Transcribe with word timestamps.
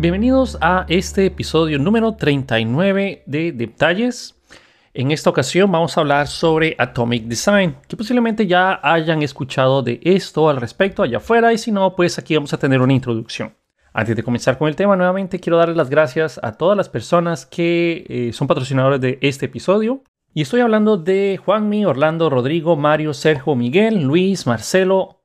Bienvenidos 0.00 0.56
a 0.62 0.86
este 0.88 1.26
episodio 1.26 1.78
número 1.78 2.14
39 2.14 3.22
de 3.26 3.52
Detalles. 3.52 4.34
En 4.94 5.10
esta 5.10 5.28
ocasión 5.28 5.70
vamos 5.70 5.94
a 5.94 6.00
hablar 6.00 6.26
sobre 6.26 6.74
Atomic 6.78 7.24
Design, 7.24 7.76
que 7.86 7.98
posiblemente 7.98 8.46
ya 8.46 8.80
hayan 8.82 9.22
escuchado 9.22 9.82
de 9.82 10.00
esto 10.02 10.48
al 10.48 10.56
respecto 10.56 11.02
allá 11.02 11.18
afuera 11.18 11.52
y 11.52 11.58
si 11.58 11.70
no, 11.70 11.94
pues 11.96 12.18
aquí 12.18 12.34
vamos 12.34 12.54
a 12.54 12.58
tener 12.58 12.80
una 12.80 12.94
introducción. 12.94 13.54
Antes 13.92 14.16
de 14.16 14.22
comenzar 14.22 14.56
con 14.56 14.68
el 14.68 14.74
tema, 14.74 14.96
nuevamente 14.96 15.38
quiero 15.38 15.58
darles 15.58 15.76
las 15.76 15.90
gracias 15.90 16.40
a 16.42 16.52
todas 16.52 16.78
las 16.78 16.88
personas 16.88 17.44
que 17.44 18.06
eh, 18.08 18.32
son 18.32 18.48
patrocinadores 18.48 19.02
de 19.02 19.18
este 19.20 19.44
episodio. 19.44 20.02
Y 20.32 20.40
estoy 20.40 20.62
hablando 20.62 20.96
de 20.96 21.38
Juanmi, 21.44 21.84
Orlando, 21.84 22.30
Rodrigo, 22.30 22.74
Mario, 22.74 23.12
Sergio, 23.12 23.54
Miguel, 23.54 24.02
Luis, 24.04 24.46
Marcelo, 24.46 25.19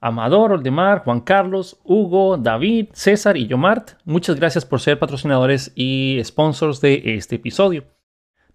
Amador, 0.00 0.52
Oldemar, 0.52 1.04
Juan 1.04 1.20
Carlos, 1.20 1.78
Hugo, 1.84 2.36
David, 2.36 2.88
César 2.92 3.36
y 3.36 3.46
Yomart. 3.46 3.92
Muchas 4.04 4.36
gracias 4.36 4.64
por 4.64 4.80
ser 4.80 4.98
patrocinadores 4.98 5.72
y 5.74 6.20
sponsors 6.24 6.80
de 6.80 7.02
este 7.16 7.36
episodio. 7.36 7.84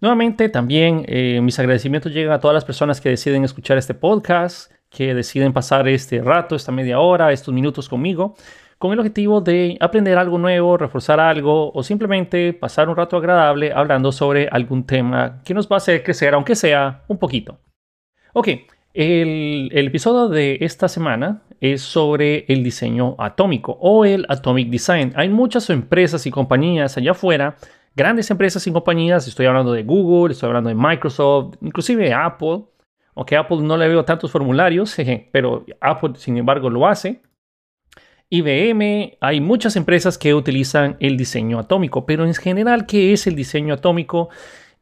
Nuevamente, 0.00 0.48
también 0.48 1.04
eh, 1.06 1.40
mis 1.42 1.58
agradecimientos 1.58 2.12
llegan 2.12 2.32
a 2.32 2.40
todas 2.40 2.54
las 2.54 2.64
personas 2.64 3.00
que 3.00 3.08
deciden 3.08 3.44
escuchar 3.44 3.78
este 3.78 3.94
podcast, 3.94 4.70
que 4.90 5.14
deciden 5.14 5.52
pasar 5.52 5.88
este 5.88 6.20
rato, 6.20 6.54
esta 6.54 6.72
media 6.72 7.00
hora, 7.00 7.32
estos 7.32 7.54
minutos 7.54 7.88
conmigo, 7.88 8.34
con 8.78 8.92
el 8.92 8.98
objetivo 8.98 9.40
de 9.40 9.78
aprender 9.80 10.18
algo 10.18 10.38
nuevo, 10.38 10.76
reforzar 10.76 11.18
algo 11.18 11.72
o 11.72 11.82
simplemente 11.82 12.52
pasar 12.52 12.88
un 12.88 12.96
rato 12.96 13.16
agradable 13.16 13.72
hablando 13.72 14.12
sobre 14.12 14.48
algún 14.48 14.84
tema 14.84 15.40
que 15.44 15.54
nos 15.54 15.66
va 15.66 15.76
a 15.76 15.78
hacer 15.78 16.02
crecer, 16.02 16.34
aunque 16.34 16.54
sea 16.54 17.04
un 17.08 17.18
poquito. 17.18 17.58
Ok, 18.34 18.48
el, 18.96 19.70
episodio 19.72 20.28
de 20.28 20.56
esta 20.62 20.88
semana 20.88 21.42
es 21.60 21.82
sobre 21.82 22.46
el 22.48 22.64
diseño 22.64 23.14
atómico 23.18 23.76
o 23.78 24.06
el 24.06 24.24
Atomic 24.30 24.70
Design. 24.70 25.12
Hay 25.16 25.28
muchas 25.28 25.68
empresas 25.68 26.26
y 26.26 26.30
compañías 26.30 26.96
allá 26.96 27.10
afuera, 27.10 27.56
grandes 27.94 28.30
empresas 28.30 28.66
y 28.66 28.72
compañías, 28.72 29.28
estoy 29.28 29.44
hablando 29.46 29.72
de 29.72 29.82
Google, 29.82 30.32
estoy 30.32 30.46
hablando 30.46 30.68
de 30.70 30.74
Microsoft, 30.74 31.56
inclusive 31.60 32.14
Apple, 32.14 32.64
aunque 33.14 33.36
Apple 33.36 33.58
no 33.60 33.76
le 33.76 33.86
veo 33.86 34.02
tantos 34.04 34.30
formularios, 34.30 34.96
pero 35.30 35.66
Apple 35.80 36.12
sin 36.16 36.38
embargo 36.38 36.70
lo 36.70 36.86
hace. 36.86 37.20
IBM, 38.30 39.18
hay 39.20 39.40
muchas 39.40 39.76
empresas 39.76 40.16
que 40.16 40.34
utilizan 40.34 40.96
el 41.00 41.18
diseño 41.18 41.58
atómico, 41.58 42.06
pero 42.06 42.24
en 42.24 42.34
general, 42.34 42.86
¿qué 42.86 43.12
es 43.12 43.26
el 43.26 43.36
diseño 43.36 43.74
atómico? 43.74 44.30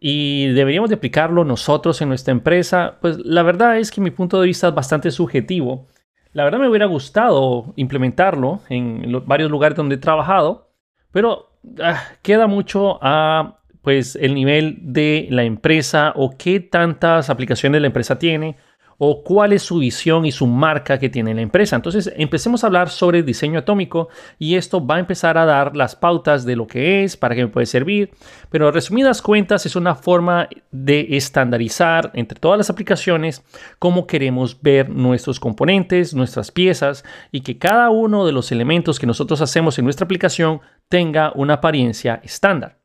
Y 0.06 0.48
deberíamos 0.48 0.91
de 0.91 0.97
aplicarlo 0.97 1.44
nosotros 1.44 2.02
en 2.02 2.10
nuestra 2.10 2.33
empresa, 2.33 2.98
pues 3.00 3.16
la 3.24 3.42
verdad 3.42 3.78
es 3.78 3.91
que 3.91 4.02
mi 4.02 4.11
punto 4.11 4.38
de 4.38 4.48
vista 4.48 4.69
es 4.69 4.74
bastante 4.74 5.11
subjetivo. 5.11 5.88
La 6.34 6.44
verdad 6.44 6.58
me 6.58 6.69
hubiera 6.69 6.84
gustado 6.84 7.72
implementarlo 7.77 8.61
en 8.69 9.11
los 9.11 9.27
varios 9.27 9.50
lugares 9.50 9.78
donde 9.78 9.94
he 9.94 9.98
trabajado, 9.98 10.69
pero 11.11 11.48
ah, 11.83 12.02
queda 12.20 12.46
mucho 12.46 12.98
a 13.00 13.61
pues 13.80 14.14
el 14.16 14.34
nivel 14.34 14.77
de 14.83 15.27
la 15.30 15.44
empresa 15.44 16.12
o 16.16 16.36
qué 16.36 16.61
tantas 16.61 17.30
aplicaciones 17.30 17.80
la 17.80 17.86
empresa 17.86 18.18
tiene 18.18 18.58
o 18.98 19.22
cuál 19.22 19.52
es 19.52 19.62
su 19.62 19.78
visión 19.78 20.24
y 20.24 20.32
su 20.32 20.46
marca 20.46 20.98
que 20.98 21.08
tiene 21.08 21.34
la 21.34 21.42
empresa. 21.42 21.76
Entonces, 21.76 22.12
empecemos 22.16 22.62
a 22.62 22.68
hablar 22.68 22.88
sobre 22.88 23.22
diseño 23.22 23.58
atómico 23.58 24.08
y 24.38 24.56
esto 24.56 24.84
va 24.84 24.96
a 24.96 25.00
empezar 25.00 25.38
a 25.38 25.44
dar 25.44 25.76
las 25.76 25.96
pautas 25.96 26.44
de 26.44 26.56
lo 26.56 26.66
que 26.66 27.04
es, 27.04 27.16
para 27.16 27.34
qué 27.34 27.42
me 27.42 27.48
puede 27.48 27.66
servir, 27.66 28.10
pero 28.50 28.70
resumidas 28.70 29.22
cuentas 29.22 29.66
es 29.66 29.76
una 29.76 29.94
forma 29.94 30.48
de 30.70 31.16
estandarizar 31.16 32.10
entre 32.14 32.38
todas 32.38 32.58
las 32.58 32.70
aplicaciones 32.70 33.44
cómo 33.78 34.06
queremos 34.06 34.60
ver 34.60 34.88
nuestros 34.88 35.40
componentes, 35.40 36.14
nuestras 36.14 36.50
piezas 36.50 37.04
y 37.32 37.40
que 37.40 37.58
cada 37.58 37.90
uno 37.90 38.26
de 38.26 38.32
los 38.32 38.52
elementos 38.52 38.98
que 38.98 39.06
nosotros 39.06 39.40
hacemos 39.40 39.78
en 39.78 39.84
nuestra 39.84 40.04
aplicación 40.04 40.60
tenga 40.88 41.33
una 41.34 41.54
apariencia 41.54 42.20
estándar. 42.22 42.78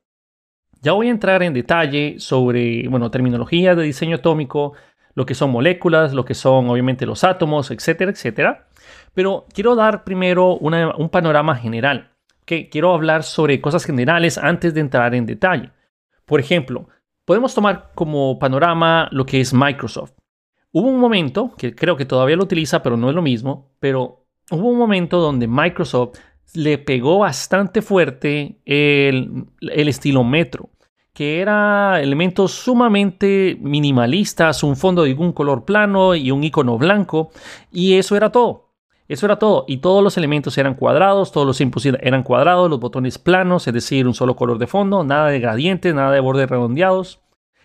Ya 0.82 0.94
voy 0.94 1.08
a 1.08 1.12
entrar 1.12 1.44
en 1.44 1.54
detalle 1.54 2.16
sobre, 2.20 2.88
bueno, 2.88 3.12
terminología 3.12 3.76
de 3.76 3.84
diseño 3.84 4.18
atómico, 4.18 4.74
lo 5.20 5.26
que 5.26 5.36
son 5.36 5.52
moléculas, 5.52 6.14
lo 6.14 6.24
que 6.24 6.34
son 6.34 6.70
obviamente 6.70 7.06
los 7.06 7.26
átomos, 7.26 7.72
etcétera, 7.72 8.10
etcétera. 8.10 8.70
Pero 9.14 9.46
quiero 9.54 9.76
dar 9.76 10.06
primero 10.06 10.56
un 10.56 11.10
panorama 11.10 11.58
general. 11.58 12.12
Quiero 12.46 12.94
hablar 12.94 13.24
sobre 13.24 13.60
cosas 13.60 13.84
generales 13.84 14.38
antes 14.38 14.74
de 14.74 14.80
entrar 14.80 15.14
en 15.14 15.26
detalle. 15.26 15.72
Por 16.24 16.40
ejemplo, 16.40 16.88
podemos 17.26 17.54
tomar 17.54 17.92
como 17.96 18.40
panorama 18.40 19.10
lo 19.12 19.26
que 19.26 19.42
es 19.42 19.54
Microsoft. 19.54 20.14
Hubo 20.72 20.88
un 20.88 21.02
momento, 21.02 21.54
que 21.58 21.76
creo 21.76 21.98
que 21.98 22.06
todavía 22.06 22.38
lo 22.38 22.44
utiliza, 22.44 22.82
pero 22.82 22.96
no 22.96 23.10
es 23.10 23.16
lo 23.16 23.22
mismo, 23.22 23.74
pero 23.82 24.26
hubo 24.52 24.70
un 24.70 24.78
momento 24.78 25.20
donde 25.20 25.50
Microsoft 25.50 26.18
le 26.54 26.78
pegó 26.78 27.20
bastante 27.20 27.82
fuerte 27.82 28.62
el, 28.64 29.48
el 29.60 29.90
estilo 29.90 30.24
Metro 30.24 30.70
que 31.20 31.42
era 31.42 32.00
elementos 32.02 32.54
sumamente 32.54 33.58
minimalistas, 33.60 34.64
un 34.64 34.78
fondo 34.78 35.04
de 35.04 35.14
un 35.16 35.34
color 35.34 35.66
plano 35.66 36.16
y 36.16 36.32
un 36.32 36.46
icono 36.46 36.78
blanco, 36.78 37.32
y 37.74 37.96
eso 37.96 38.16
era 38.16 38.32
todo. 38.32 38.70
Eso 39.10 39.26
era 39.26 39.38
todo. 39.38 39.66
Y 39.68 39.80
todos 39.80 40.02
los 40.02 40.16
elementos 40.16 40.58
eran 40.58 40.76
cuadrados, 40.76 41.34
todos 41.34 41.46
los 41.46 41.60
inputs 41.60 41.88
eran 41.88 42.24
cuadrados, 42.24 42.70
los 42.70 42.80
botones 42.80 43.18
planos, 43.18 43.68
es 43.68 43.74
decir, 43.74 44.08
un 44.08 44.14
solo 44.14 44.38
color 44.38 44.60
de 44.60 44.68
fondo, 44.68 45.04
nada 45.04 45.28
de 45.28 45.42
gradientes, 45.42 45.94
nada 45.94 46.14
de 46.14 46.22
bordes 46.22 46.50
redondeados. 46.50 47.20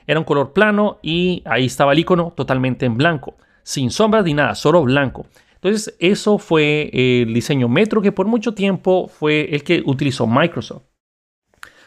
Era 0.09 0.19
un 0.19 0.25
color 0.25 0.53
plano 0.53 0.99
y 1.01 1.45
ahí 1.45 1.67
estaba 1.67 1.93
el 1.93 2.01
icono 2.01 2.33
totalmente 2.35 2.87
en 2.87 2.97
blanco, 2.97 3.37
sin 3.63 3.93
sombras 3.93 4.25
ni 4.25 4.35
nada, 4.35 4.57
solo 4.57 4.83
blanco. 4.83 5.27
Entonces, 5.55 5.95
eso 6.01 6.39
fue 6.39 6.91
el 6.93 7.33
diseño 7.33 7.69
Metro 7.69 8.03
que 8.03 8.11
por 8.11 8.27
mucho 8.27 8.53
tiempo 8.53 9.07
fue 9.07 9.55
el 9.55 9.63
que 9.63 9.81
utilizó 9.87 10.27
Microsoft. 10.27 10.83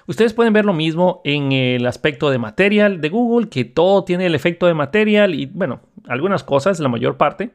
Ustedes 0.07 0.33
pueden 0.33 0.53
ver 0.53 0.65
lo 0.65 0.73
mismo 0.73 1.21
en 1.25 1.51
el 1.51 1.85
aspecto 1.85 2.29
de 2.29 2.37
material 2.37 3.01
de 3.01 3.09
Google, 3.09 3.49
que 3.49 3.65
todo 3.65 4.05
tiene 4.05 4.25
el 4.25 4.35
efecto 4.35 4.65
de 4.65 4.73
material 4.73 5.35
y, 5.35 5.47
bueno, 5.47 5.81
algunas 6.07 6.43
cosas, 6.43 6.79
la 6.79 6.89
mayor 6.89 7.17
parte. 7.17 7.51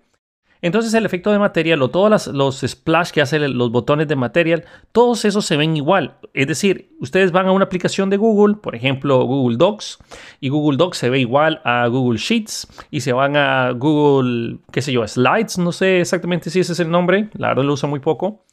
Entonces 0.60 0.94
el 0.94 1.04
efecto 1.04 1.32
de 1.32 1.40
material 1.40 1.82
o 1.82 1.90
todos 1.90 2.28
los 2.28 2.60
splash 2.60 3.10
que 3.10 3.20
hacen 3.20 3.58
los 3.58 3.72
botones 3.72 4.06
de 4.06 4.14
material, 4.14 4.64
todos 4.92 5.24
esos 5.24 5.44
se 5.44 5.56
ven 5.56 5.76
igual. 5.76 6.14
Es 6.34 6.46
decir, 6.46 6.94
ustedes 7.00 7.32
van 7.32 7.46
a 7.46 7.52
una 7.52 7.64
aplicación 7.64 8.10
de 8.10 8.16
Google, 8.16 8.54
por 8.54 8.76
ejemplo 8.76 9.24
Google 9.24 9.56
Docs, 9.56 9.98
y 10.38 10.50
Google 10.50 10.76
Docs 10.76 10.98
se 10.98 11.10
ve 11.10 11.18
igual 11.18 11.60
a 11.64 11.88
Google 11.88 12.18
Sheets, 12.18 12.68
y 12.92 13.00
se 13.00 13.12
van 13.12 13.36
a 13.36 13.72
Google, 13.72 14.58
qué 14.70 14.82
sé 14.82 14.92
yo, 14.92 15.06
Slides, 15.06 15.58
no 15.58 15.72
sé 15.72 16.00
exactamente 16.00 16.48
si 16.48 16.60
ese 16.60 16.74
es 16.74 16.80
el 16.80 16.90
nombre, 16.92 17.28
la 17.32 17.48
verdad 17.48 17.64
lo 17.64 17.72
uso 17.72 17.88
muy 17.88 17.98
poco. 17.98 18.44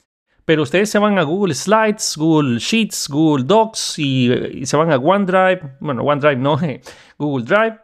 Pero 0.50 0.64
ustedes 0.64 0.90
se 0.90 0.98
van 0.98 1.20
a 1.20 1.22
Google 1.22 1.54
Slides, 1.54 2.16
Google 2.18 2.58
Sheets, 2.58 3.08
Google 3.08 3.46
Docs 3.46 4.00
y, 4.00 4.66
se 4.66 4.76
van 4.78 4.92
a 4.92 4.96
OneDrive. 4.96 5.78
Bueno, 5.80 6.02
OneDrive 6.02 6.38
no, 6.38 6.58
Google 7.20 7.46
Drive. 7.46 7.78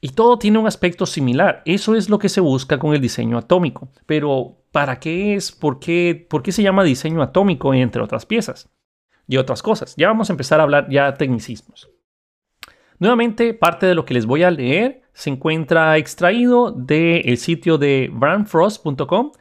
Y 0.00 0.08
todo 0.08 0.38
tiene 0.38 0.56
un 0.56 0.66
aspecto 0.66 1.04
similar. 1.04 1.60
Eso 1.66 1.94
es 1.94 2.08
lo 2.08 2.18
que 2.18 2.30
se 2.30 2.40
busca 2.40 2.78
con 2.78 2.94
el 2.94 3.02
diseño 3.02 3.36
atómico. 3.36 3.90
Pero, 4.06 4.56
¿para 4.72 4.98
qué 4.98 5.34
es? 5.34 5.52
¿Por 5.52 5.80
qué, 5.80 6.26
¿Por 6.30 6.42
qué 6.42 6.50
se 6.50 6.62
llama 6.62 6.82
diseño 6.82 7.20
atómico 7.20 7.74
entre 7.74 8.00
otras 8.00 8.24
piezas? 8.24 8.70
Y 9.26 9.36
otras 9.36 9.62
cosas. 9.62 9.94
Ya 9.98 10.08
vamos 10.08 10.30
a 10.30 10.32
empezar 10.32 10.60
a 10.60 10.62
hablar 10.62 10.88
ya 10.88 11.12
tecnicismos. 11.12 11.90
Nuevamente, 12.98 13.52
parte 13.52 13.84
de 13.84 13.94
lo 13.94 14.06
que 14.06 14.14
les 14.14 14.24
voy 14.24 14.44
a 14.44 14.50
leer 14.50 15.02
se 15.12 15.28
encuentra 15.28 15.98
extraído 15.98 16.72
del 16.72 17.36
sitio 17.36 17.76
de 17.76 18.08
brandfrost.com 18.10 19.32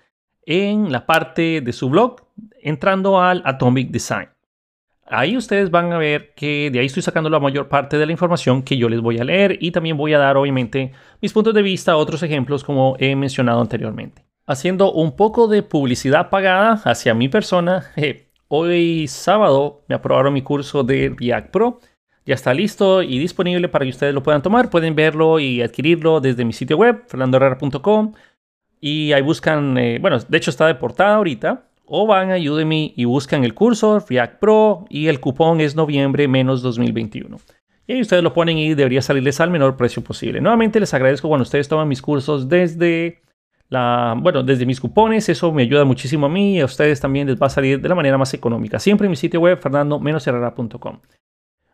en 0.45 0.91
la 0.91 1.05
parte 1.05 1.61
de 1.61 1.71
su 1.71 1.89
blog 1.89 2.26
entrando 2.61 3.21
al 3.21 3.41
Atomic 3.45 3.89
Design. 3.91 4.29
Ahí 5.09 5.37
ustedes 5.37 5.71
van 5.71 5.93
a 5.93 5.97
ver 5.97 6.33
que 6.35 6.69
de 6.69 6.79
ahí 6.79 6.87
estoy 6.87 7.01
sacando 7.01 7.29
la 7.29 7.39
mayor 7.39 7.69
parte 7.69 7.97
de 7.97 8.05
la 8.05 8.11
información 8.11 8.61
que 8.61 8.77
yo 8.77 8.89
les 8.89 8.99
voy 8.99 9.17
a 9.19 9.23
leer 9.23 9.57
y 9.61 9.71
también 9.71 9.95
voy 9.95 10.13
a 10.13 10.17
dar 10.17 10.35
obviamente 10.35 10.91
mis 11.21 11.31
puntos 11.31 11.53
de 11.53 11.61
vista, 11.61 11.95
otros 11.95 12.23
ejemplos 12.23 12.63
como 12.65 12.97
he 12.99 13.15
mencionado 13.15 13.61
anteriormente. 13.61 14.25
Haciendo 14.45 14.91
un 14.91 15.15
poco 15.15 15.47
de 15.47 15.63
publicidad 15.63 16.29
pagada 16.29 16.81
hacia 16.83 17.13
mi 17.13 17.29
persona, 17.29 17.85
eh, 17.95 18.27
hoy 18.49 19.07
sábado 19.07 19.83
me 19.87 19.95
aprobaron 19.95 20.33
mi 20.33 20.41
curso 20.41 20.83
de 20.83 21.15
React 21.17 21.51
Pro. 21.51 21.79
Ya 22.25 22.33
está 22.35 22.53
listo 22.53 23.01
y 23.01 23.19
disponible 23.19 23.69
para 23.69 23.85
que 23.85 23.91
ustedes 23.91 24.13
lo 24.13 24.23
puedan 24.23 24.41
tomar. 24.41 24.69
Pueden 24.69 24.95
verlo 24.95 25.39
y 25.39 25.61
adquirirlo 25.61 26.19
desde 26.19 26.43
mi 26.43 26.51
sitio 26.51 26.75
web, 26.75 27.05
fernandoherrera.com. 27.07 28.13
Y 28.81 29.13
ahí 29.13 29.21
buscan, 29.21 29.77
eh, 29.77 29.99
bueno, 29.99 30.19
de 30.19 30.37
hecho 30.37 30.49
está 30.49 30.67
de 30.67 30.75
portada 30.75 31.15
ahorita, 31.15 31.66
o 31.87 32.05
van 32.05 32.31
a 32.31 32.37
Udemy 32.37 32.93
y 32.95 33.05
buscan 33.05 33.43
el 33.43 33.53
curso 33.53 34.03
React 34.07 34.39
Pro 34.39 34.85
y 34.89 35.07
el 35.07 35.19
cupón 35.19 35.61
es 35.61 35.75
noviembre 35.75 36.27
menos 36.27 36.61
2021. 36.61 37.37
Y 37.87 37.93
ahí 37.93 38.01
ustedes 38.01 38.21
lo 38.21 38.33
ponen 38.33 38.57
y 38.57 38.75
debería 38.75 39.01
salirles 39.01 39.39
al 39.39 39.49
menor 39.49 39.77
precio 39.77 40.03
posible. 40.03 40.41
Nuevamente 40.41 40.79
les 40.79 40.93
agradezco 40.93 41.29
cuando 41.29 41.43
ustedes 41.43 41.69
toman 41.69 41.87
mis 41.87 42.01
cursos 42.01 42.49
desde 42.49 43.21
la, 43.69 44.15
bueno, 44.17 44.43
desde 44.43 44.65
mis 44.65 44.79
cupones, 44.79 45.29
eso 45.29 45.51
me 45.53 45.63
ayuda 45.63 45.85
muchísimo 45.85 46.25
a 46.25 46.29
mí 46.29 46.57
y 46.57 46.59
a 46.59 46.65
ustedes 46.65 46.99
también 46.99 47.27
les 47.27 47.41
va 47.41 47.47
a 47.47 47.49
salir 47.49 47.81
de 47.81 47.89
la 47.89 47.95
manera 47.95 48.17
más 48.17 48.33
económica. 48.33 48.79
Siempre 48.79 49.05
en 49.05 49.11
mi 49.11 49.15
sitio 49.15 49.39
web 49.39 49.59
fernando-herrera.com. 49.59 50.99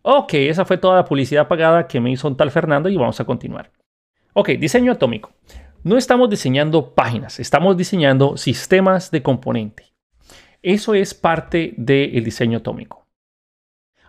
Ok, 0.04 0.34
esa 0.34 0.66
fue 0.66 0.78
toda 0.78 0.98
la 0.98 1.06
publicidad 1.06 1.48
pagada 1.48 1.88
que 1.88 2.00
me 2.00 2.12
hizo 2.12 2.28
un 2.28 2.38
tal 2.38 2.52
Fernando 2.52 2.90
y 2.90 2.98
vamos 2.98 3.20
a 3.20 3.26
continuar. 3.26 3.72
Ok, 4.34 4.50
diseño 4.50 4.92
atómico. 4.92 5.32
No 5.84 5.98
estamos 5.98 6.30
diseñando 6.30 6.94
páginas, 6.94 7.40
estamos 7.40 7.76
diseñando 7.78 8.38
sistemas 8.38 9.12
de 9.12 9.24
componente. 9.24 9.93
Eso 10.64 10.94
es 10.96 11.14
parte 11.14 11.74
del 11.78 12.24
diseño 12.24 12.60
atómico. 12.60 13.06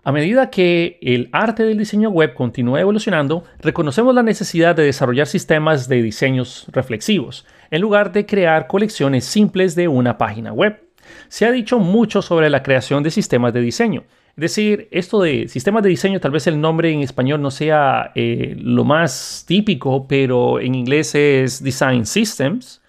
A 0.04 0.12
medida 0.12 0.50
que 0.50 0.98
el 1.02 1.28
arte 1.32 1.64
del 1.64 1.78
diseño 1.78 2.10
web 2.10 2.34
continúa 2.34 2.80
evolucionando, 2.80 3.42
reconocemos 3.58 4.14
la 4.14 4.22
necesidad 4.22 4.76
de 4.76 4.84
desarrollar 4.84 5.26
sistemas 5.26 5.88
de 5.88 6.02
diseños 6.02 6.66
reflexivos, 6.70 7.44
en 7.70 7.80
lugar 7.80 8.12
de 8.12 8.24
crear 8.24 8.66
colecciones 8.66 9.24
simples 9.24 9.74
de 9.74 9.88
una 9.88 10.16
página 10.16 10.52
web. 10.52 10.80
Se 11.28 11.44
ha 11.46 11.50
dicho 11.50 11.78
mucho 11.78 12.22
sobre 12.22 12.50
la 12.50 12.62
creación 12.62 13.02
de 13.02 13.10
sistemas 13.10 13.52
de 13.52 13.60
diseño, 13.60 14.04
es 14.36 14.40
decir, 14.40 14.88
esto 14.90 15.22
de 15.22 15.46
sistemas 15.48 15.84
de 15.84 15.90
diseño, 15.90 16.20
tal 16.20 16.32
vez 16.32 16.48
el 16.48 16.60
nombre 16.60 16.92
en 16.92 17.00
español 17.00 17.40
no 17.40 17.52
sea 17.52 18.10
eh, 18.16 18.56
lo 18.58 18.84
más 18.84 19.44
típico, 19.46 20.08
pero 20.08 20.58
en 20.58 20.74
inglés 20.74 21.14
es 21.14 21.62
Design 21.62 22.04
Systems, 22.04 22.82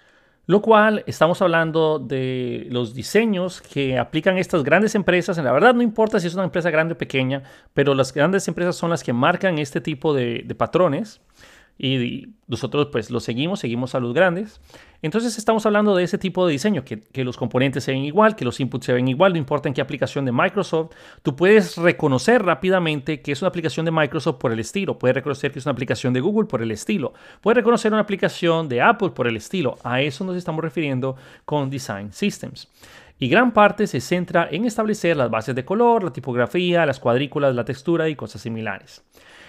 lo 0.46 0.62
cual 0.62 1.02
estamos 1.06 1.42
hablando 1.42 1.98
de 1.98 2.66
los 2.70 2.94
diseños 2.94 3.60
que 3.60 3.98
aplican 3.98 4.38
estas 4.38 4.62
grandes 4.62 4.94
empresas. 4.94 5.38
En 5.38 5.44
la 5.44 5.52
verdad 5.52 5.74
no 5.74 5.82
importa 5.82 6.20
si 6.20 6.28
es 6.28 6.34
una 6.34 6.44
empresa 6.44 6.70
grande 6.70 6.94
o 6.94 6.98
pequeña, 6.98 7.42
pero 7.74 7.94
las 7.94 8.12
grandes 8.12 8.46
empresas 8.46 8.76
son 8.76 8.90
las 8.90 9.02
que 9.02 9.12
marcan 9.12 9.58
este 9.58 9.80
tipo 9.80 10.14
de 10.14 10.54
patrones 10.56 11.20
y 11.78 12.28
nosotros 12.46 12.88
pues 12.90 13.10
lo 13.10 13.20
seguimos, 13.20 13.60
seguimos 13.60 13.94
a 13.94 14.00
los 14.00 14.14
grandes. 14.14 14.60
Entonces 15.02 15.36
estamos 15.36 15.66
hablando 15.66 15.94
de 15.94 16.04
ese 16.04 16.16
tipo 16.16 16.46
de 16.46 16.52
diseño, 16.52 16.84
que, 16.84 17.24
los 17.24 17.36
componentes 17.36 17.84
se 17.84 17.92
ven 17.92 18.04
igual, 18.04 18.34
que 18.34 18.44
los 18.44 18.58
inputs 18.60 18.86
se 18.86 18.92
ven 18.92 19.08
igual, 19.08 19.32
no 19.32 19.38
importa 19.38 19.68
en 19.68 19.74
qué 19.74 19.80
aplicación 19.80 20.24
de 20.24 20.32
Microsoft, 20.32 20.92
tú 21.22 21.36
puedes 21.36 21.76
reconocer 21.76 22.42
rápidamente 22.42 23.20
que 23.20 23.32
es 23.32 23.42
una 23.42 23.48
aplicación 23.48 23.84
de 23.84 23.92
Microsoft 23.92 24.36
por 24.38 24.52
el 24.52 24.60
estilo, 24.60 24.98
puedes 24.98 25.14
reconocer 25.14 25.52
que 25.52 25.58
es 25.58 25.66
una 25.66 25.72
aplicación 25.72 26.12
de 26.12 26.20
Google 26.20 26.48
por 26.48 26.62
el 26.62 26.70
estilo, 26.70 27.12
puedes 27.40 27.56
reconocer 27.56 27.92
una 27.92 28.00
aplicación 28.00 28.68
de 28.68 28.80
Apple 28.80 29.10
por 29.10 29.26
el 29.26 29.36
estilo, 29.36 29.76
a 29.84 30.00
eso 30.00 30.24
nos 30.24 30.36
estamos 30.36 30.64
refiriendo 30.64 31.16
con 31.44 31.68
Design 31.68 32.12
Systems 32.12 32.68
y 33.18 33.28
gran 33.28 33.52
parte 33.52 33.86
se 33.86 34.00
centra 34.00 34.48
en 34.50 34.64
establecer 34.64 35.16
las 35.16 35.30
bases 35.30 35.54
de 35.54 35.64
color, 35.64 36.04
la 36.04 36.12
tipografía, 36.12 36.86
las 36.86 37.00
cuadrículas, 37.00 37.54
la 37.54 37.64
textura 37.64 38.08
y 38.08 38.16
cosas 38.16 38.42
similares. 38.42 39.02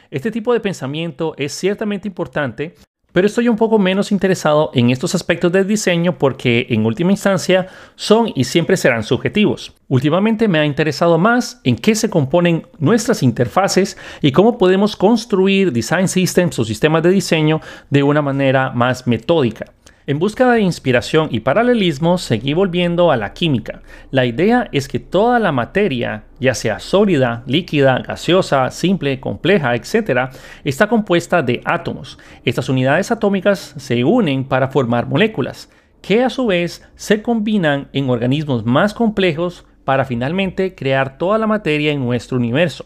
Este 0.09 0.31
tipo 0.31 0.53
de 0.53 0.59
pensamiento 0.59 1.33
es 1.37 1.51
ciertamente 1.53 2.07
importante, 2.07 2.75
pero 3.11 3.27
estoy 3.27 3.49
un 3.49 3.55
poco 3.55 3.79
menos 3.79 4.11
interesado 4.11 4.69
en 4.73 4.91
estos 4.91 5.15
aspectos 5.15 5.51
del 5.51 5.67
diseño 5.67 6.17
porque 6.17 6.67
en 6.69 6.85
última 6.85 7.11
instancia 7.11 7.67
son 7.95 8.31
y 8.35 8.43
siempre 8.43 8.77
serán 8.77 9.03
subjetivos. 9.03 9.73
Últimamente 9.87 10.47
me 10.47 10.59
ha 10.59 10.65
interesado 10.65 11.17
más 11.17 11.59
en 11.63 11.77
qué 11.77 11.95
se 11.95 12.09
componen 12.09 12.67
nuestras 12.77 13.23
interfaces 13.23 13.97
y 14.21 14.31
cómo 14.31 14.57
podemos 14.57 14.95
construir 14.95 15.71
design 15.71 16.07
systems 16.07 16.59
o 16.59 16.63
sistemas 16.63 17.01
de 17.01 17.09
diseño 17.09 17.59
de 17.89 18.03
una 18.03 18.21
manera 18.21 18.69
más 18.71 19.07
metódica. 19.07 19.73
En 20.09 20.19
busca 20.19 20.49
de 20.49 20.61
inspiración 20.61 21.27
y 21.31 21.41
paralelismo, 21.41 22.17
seguí 22.17 22.53
volviendo 22.53 23.11
a 23.11 23.17
la 23.17 23.33
química. 23.33 23.81
La 24.09 24.25
idea 24.25 24.69
es 24.71 24.87
que 24.87 24.99
toda 24.99 25.37
la 25.37 25.51
materia, 25.51 26.23
ya 26.39 26.53
sea 26.53 26.79
sólida, 26.79 27.43
líquida, 27.45 27.99
gaseosa, 28.07 28.71
simple, 28.71 29.19
compleja, 29.19 29.75
etc., 29.75 30.29
está 30.63 30.87
compuesta 30.87 31.41
de 31.41 31.59
átomos. 31.65 32.17
Estas 32.45 32.69
unidades 32.69 33.11
atómicas 33.11 33.73
se 33.75 34.05
unen 34.05 34.45
para 34.45 34.69
formar 34.69 35.07
moléculas, 35.07 35.69
que 36.01 36.23
a 36.23 36.29
su 36.29 36.47
vez 36.47 36.87
se 36.95 37.21
combinan 37.21 37.89
en 37.91 38.09
organismos 38.09 38.65
más 38.65 38.93
complejos 38.93 39.65
para 39.83 40.05
finalmente 40.05 40.73
crear 40.73 41.17
toda 41.17 41.37
la 41.37 41.47
materia 41.47 41.91
en 41.91 41.99
nuestro 41.99 42.37
universo. 42.37 42.85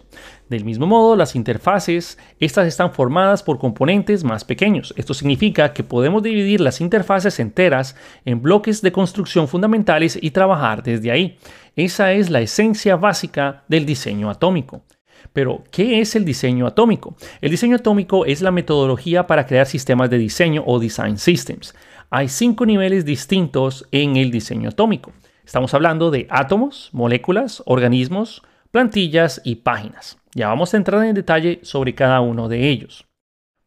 Del 0.52 0.66
mismo 0.66 0.86
modo, 0.86 1.16
las 1.16 1.38
interfaces, 1.38 2.18
estas 2.42 2.68
están 2.68 2.92
formadas 2.92 3.42
por 3.42 3.58
componentes 3.58 4.26
más 4.26 4.44
pequeños. 4.44 4.94
Esto 4.98 5.14
significa 5.14 5.72
que 5.72 5.82
podemos 5.82 6.22
dividir 6.24 6.60
las 6.60 6.82
interfaces 6.82 7.40
enteras 7.40 7.96
en 8.26 8.42
bloques 8.42 8.82
de 8.82 8.92
construcción 8.92 9.48
fundamentales 9.48 10.20
y 10.22 10.32
trabajar 10.32 10.84
desde 10.84 11.10
ahí. 11.10 11.38
Esa 11.78 12.12
es 12.12 12.30
la 12.30 12.42
esencia 12.42 12.98
básica 12.98 13.64
del 13.70 13.86
diseño 13.86 14.30
atómico. 14.30 14.82
Pero, 15.32 15.64
¿qué 15.72 16.02
es 16.02 16.18
el 16.18 16.26
diseño 16.26 16.68
atómico? 16.68 17.16
El 17.40 17.52
diseño 17.52 17.78
atómico 17.78 18.26
es 18.26 18.42
la 18.42 18.52
metodología 18.52 19.28
para 19.28 19.46
crear 19.46 19.68
sistemas 19.68 20.10
de 20.10 20.18
diseño 20.18 20.66
o 20.68 20.80
design 20.80 21.18
systems. 21.18 21.74
Hay 22.10 22.28
cinco 22.28 22.66
niveles 22.66 23.06
distintos 23.06 23.88
en 23.94 24.18
el 24.18 24.32
diseño 24.32 24.68
atómico. 24.68 25.14
Estamos 25.46 25.74
hablando 25.74 26.12
de 26.12 26.28
átomos, 26.30 26.90
moléculas, 26.92 27.64
organismos, 27.66 28.44
plantillas 28.72 29.42
y 29.44 29.56
páginas. 29.56 30.18
Ya 30.34 30.48
vamos 30.48 30.74
a 30.74 30.78
entrar 30.78 31.04
en 31.04 31.14
detalle 31.14 31.60
sobre 31.64 31.94
cada 31.94 32.22
uno 32.22 32.48
de 32.48 32.70
ellos. 32.70 33.06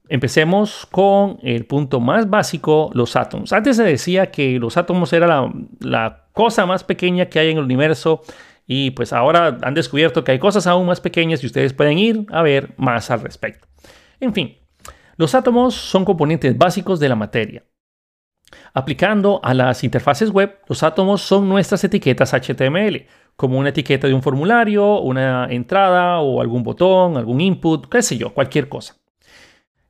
Empecemos 0.09 0.87
con 0.91 1.39
el 1.43 1.65
punto 1.67 2.01
más 2.01 2.29
básico, 2.29 2.91
los 2.93 3.17
átomos. 3.17 3.53
Antes 3.53 3.77
se 3.77 3.85
decía 3.85 4.31
que 4.31 4.59
los 4.59 4.77
átomos 4.77 5.13
era 5.13 5.51
la, 5.81 6.21
cosa 6.33 6.67
más 6.67 6.83
pequeña 6.83 7.27
que 7.27 7.39
hay 7.39 7.51
en 7.51 7.59
el 7.59 7.65
universo 7.65 8.23
y 8.67 8.91
pues 8.91 9.13
ahora 9.13 9.57
han 9.63 9.75
descubierto 9.75 10.25
que 10.25 10.33
hay 10.33 10.41
cosas 10.41 10.67
aún 10.67 10.85
más 10.87 11.01
pequeñas 11.01 11.43
y 11.43 11.47
ustedes 11.47 11.73
pueden 11.73 11.97
ir 11.97 12.27
a 12.33 12.43
ver 12.43 12.75
más 12.77 13.11
al 13.13 13.21
respecto. 13.21 13.69
En 14.19 14.35
fin, 14.35 14.59
los 15.17 15.37
átomos 15.37 15.75
son 15.75 16.05
componentes 16.05 16.59
básicos 16.59 16.99
de 16.99 17.09
la 17.09 17.15
materia. 17.15 17.63
Aplicando 18.73 19.41
a 19.45 19.55
las 19.55 19.85
interfaces 19.85 20.31
web, 20.31 20.59
los 20.69 20.83
átomos 20.83 21.23
son 21.23 21.49
nuestras 21.49 21.85
etiquetas 21.85 22.35
HTML, 22.35 23.07
como 23.37 23.59
una 23.59 23.71
etiqueta 23.71 24.07
de 24.07 24.15
un 24.15 24.23
formulario, 24.23 25.01
una 25.01 25.47
entrada 25.51 26.21
o 26.21 26.41
algún 26.41 26.63
botón, 26.63 27.17
algún 27.17 27.41
input, 27.41 27.87
qué 27.89 28.03
sé 28.03 28.17
yo, 28.17 28.33
cualquier 28.33 28.69
cosa. 28.69 28.97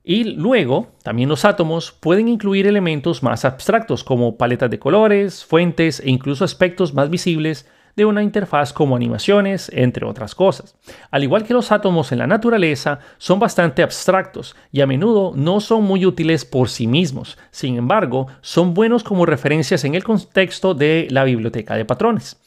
Y 0.07 0.25
luego, 0.25 0.89
también 1.03 1.31
los 1.31 1.47
átomos 1.47 1.91
pueden 1.91 2.29
incluir 2.29 2.67
elementos 2.67 3.23
más 3.23 3.47
abstractos 3.47 4.05
como 4.05 4.37
paletas 4.37 4.71
de 4.71 4.79
colores, 4.79 5.45
fuentes 5.45 6.01
e 6.01 6.11
incluso 6.11 6.45
aspectos 6.45 6.93
más 6.93 7.09
visibles 7.09 7.67
de 7.97 8.05
una 8.05 8.23
interfaz 8.23 8.73
como 8.73 8.97
animaciones, 8.97 9.71
entre 9.73 10.05
otras 10.05 10.35
cosas. 10.35 10.77
Al 11.11 11.23
igual 11.23 11.45
que 11.45 11.55
los 11.55 11.73
átomos 11.73 12.13
en 12.13 12.19
la 12.19 12.27
naturaleza, 12.27 12.99
son 13.19 13.39
bastante 13.39 13.83
abstractos 13.83 14.57
y 14.73 14.81
a 14.81 14.87
menudo 14.87 15.33
no 15.35 15.61
son 15.61 15.85
muy 15.85 16.05
útiles 16.05 16.45
por 16.45 16.69
sí 16.69 16.87
mismos. 16.87 17.39
Sin 17.51 17.77
embargo, 17.77 18.27
son 18.41 18.75
buenos 18.75 19.05
como 19.05 19.27
referencias 19.27 19.85
en 19.85 19.95
el 19.95 20.05
contexto 20.05 20.75
de 20.75 21.07
la 21.11 21.25
biblioteca 21.25 21.77
de 21.77 21.85
patrones, 21.85 22.41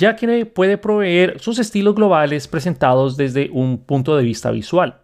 ya 0.00 0.16
que 0.16 0.46
puede 0.46 0.78
proveer 0.78 1.38
sus 1.40 1.58
estilos 1.58 1.94
globales 1.94 2.48
presentados 2.48 3.18
desde 3.18 3.50
un 3.52 3.84
punto 3.84 4.16
de 4.16 4.24
vista 4.24 4.50
visual. 4.50 5.02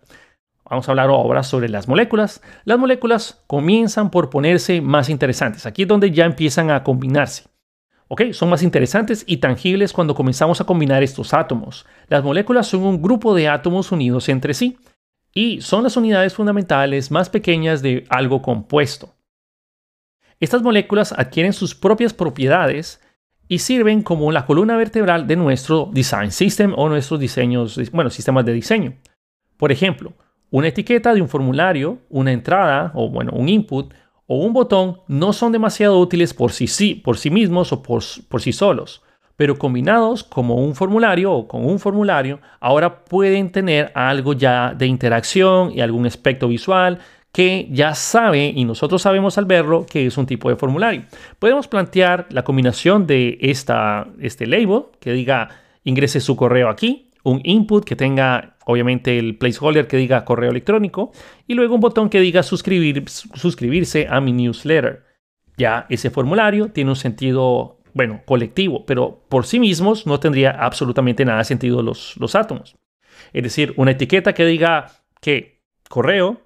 Vamos 0.68 0.88
a 0.88 0.92
hablar 0.92 1.10
ahora 1.10 1.42
sobre 1.42 1.68
las 1.68 1.86
moléculas. 1.86 2.42
Las 2.64 2.78
moléculas 2.78 3.44
comienzan 3.46 4.10
por 4.10 4.30
ponerse 4.30 4.80
más 4.80 5.10
interesantes. 5.10 5.66
Aquí 5.66 5.82
es 5.82 5.88
donde 5.88 6.10
ya 6.10 6.24
empiezan 6.24 6.70
a 6.70 6.82
combinarse. 6.82 7.44
Son 8.32 8.48
más 8.48 8.62
interesantes 8.62 9.22
y 9.26 9.36
tangibles 9.36 9.92
cuando 9.92 10.14
comenzamos 10.14 10.60
a 10.60 10.64
combinar 10.64 11.02
estos 11.02 11.34
átomos. 11.34 11.86
Las 12.08 12.24
moléculas 12.24 12.66
son 12.66 12.82
un 12.82 13.02
grupo 13.02 13.34
de 13.34 13.48
átomos 13.48 13.92
unidos 13.92 14.28
entre 14.28 14.54
sí 14.54 14.78
y 15.32 15.60
son 15.60 15.84
las 15.84 15.96
unidades 15.96 16.34
fundamentales 16.34 17.10
más 17.10 17.28
pequeñas 17.28 17.82
de 17.82 18.06
algo 18.08 18.40
compuesto. 18.40 19.14
Estas 20.40 20.62
moléculas 20.62 21.12
adquieren 21.12 21.52
sus 21.52 21.74
propias 21.74 22.14
propiedades 22.14 23.00
y 23.48 23.58
sirven 23.58 24.02
como 24.02 24.32
la 24.32 24.46
columna 24.46 24.76
vertebral 24.76 25.26
de 25.26 25.36
nuestro 25.36 25.90
design 25.92 26.30
system 26.30 26.74
o 26.76 26.88
nuestros 26.88 27.20
diseños, 27.20 27.80
bueno, 27.92 28.10
sistemas 28.10 28.44
de 28.44 28.52
diseño. 28.52 28.94
Por 29.56 29.72
ejemplo, 29.72 30.12
una 30.50 30.68
etiqueta 30.68 31.14
de 31.14 31.22
un 31.22 31.28
formulario, 31.28 31.98
una 32.08 32.32
entrada 32.32 32.92
o 32.94 33.08
bueno, 33.08 33.32
un 33.34 33.48
input 33.48 33.92
o 34.26 34.38
un 34.44 34.52
botón 34.52 34.98
no 35.08 35.32
son 35.32 35.52
demasiado 35.52 35.98
útiles 35.98 36.34
por 36.34 36.52
sí, 36.52 36.94
por 36.94 37.18
sí 37.18 37.30
mismos 37.30 37.72
o 37.72 37.82
por, 37.82 38.02
por 38.28 38.42
sí 38.42 38.52
solos, 38.52 39.02
pero 39.36 39.58
combinados 39.58 40.24
como 40.24 40.56
un 40.56 40.74
formulario 40.74 41.32
o 41.32 41.48
con 41.48 41.64
un 41.64 41.78
formulario, 41.78 42.40
ahora 42.58 43.04
pueden 43.04 43.50
tener 43.52 43.92
algo 43.94 44.32
ya 44.32 44.74
de 44.74 44.86
interacción 44.86 45.70
y 45.72 45.80
algún 45.80 46.06
aspecto 46.06 46.48
visual 46.48 46.98
que 47.36 47.68
ya 47.70 47.94
sabe 47.94 48.50
y 48.56 48.64
nosotros 48.64 49.02
sabemos 49.02 49.36
al 49.36 49.44
verlo 49.44 49.84
que 49.84 50.06
es 50.06 50.16
un 50.16 50.24
tipo 50.24 50.48
de 50.48 50.56
formulario. 50.56 51.02
Podemos 51.38 51.68
plantear 51.68 52.26
la 52.30 52.44
combinación 52.44 53.06
de 53.06 53.36
esta, 53.42 54.06
este 54.18 54.46
label 54.46 54.84
que 55.00 55.12
diga 55.12 55.50
ingrese 55.84 56.20
su 56.20 56.34
correo 56.34 56.70
aquí 56.70 57.10
un 57.24 57.42
input 57.44 57.84
que 57.84 57.94
tenga 57.94 58.56
obviamente 58.64 59.18
el 59.18 59.36
placeholder 59.36 59.86
que 59.86 59.98
diga 59.98 60.24
correo 60.24 60.50
electrónico 60.50 61.12
y 61.46 61.52
luego 61.52 61.74
un 61.74 61.82
botón 61.82 62.08
que 62.08 62.20
diga 62.20 62.42
suscribir, 62.42 63.04
suscribirse 63.06 64.06
a 64.08 64.18
mi 64.22 64.32
newsletter. 64.32 65.04
Ya 65.58 65.84
ese 65.90 66.08
formulario 66.08 66.70
tiene 66.70 66.88
un 66.88 66.96
sentido, 66.96 67.80
bueno, 67.92 68.22
colectivo, 68.24 68.86
pero 68.86 69.20
por 69.28 69.44
sí 69.44 69.60
mismos 69.60 70.06
no 70.06 70.20
tendría 70.20 70.52
absolutamente 70.52 71.26
nada 71.26 71.40
de 71.40 71.44
sentido 71.44 71.82
los, 71.82 72.16
los 72.16 72.34
átomos. 72.34 72.76
Es 73.34 73.42
decir, 73.42 73.74
una 73.76 73.90
etiqueta 73.90 74.32
que 74.32 74.46
diga 74.46 74.86
que 75.20 75.60
correo, 75.90 76.45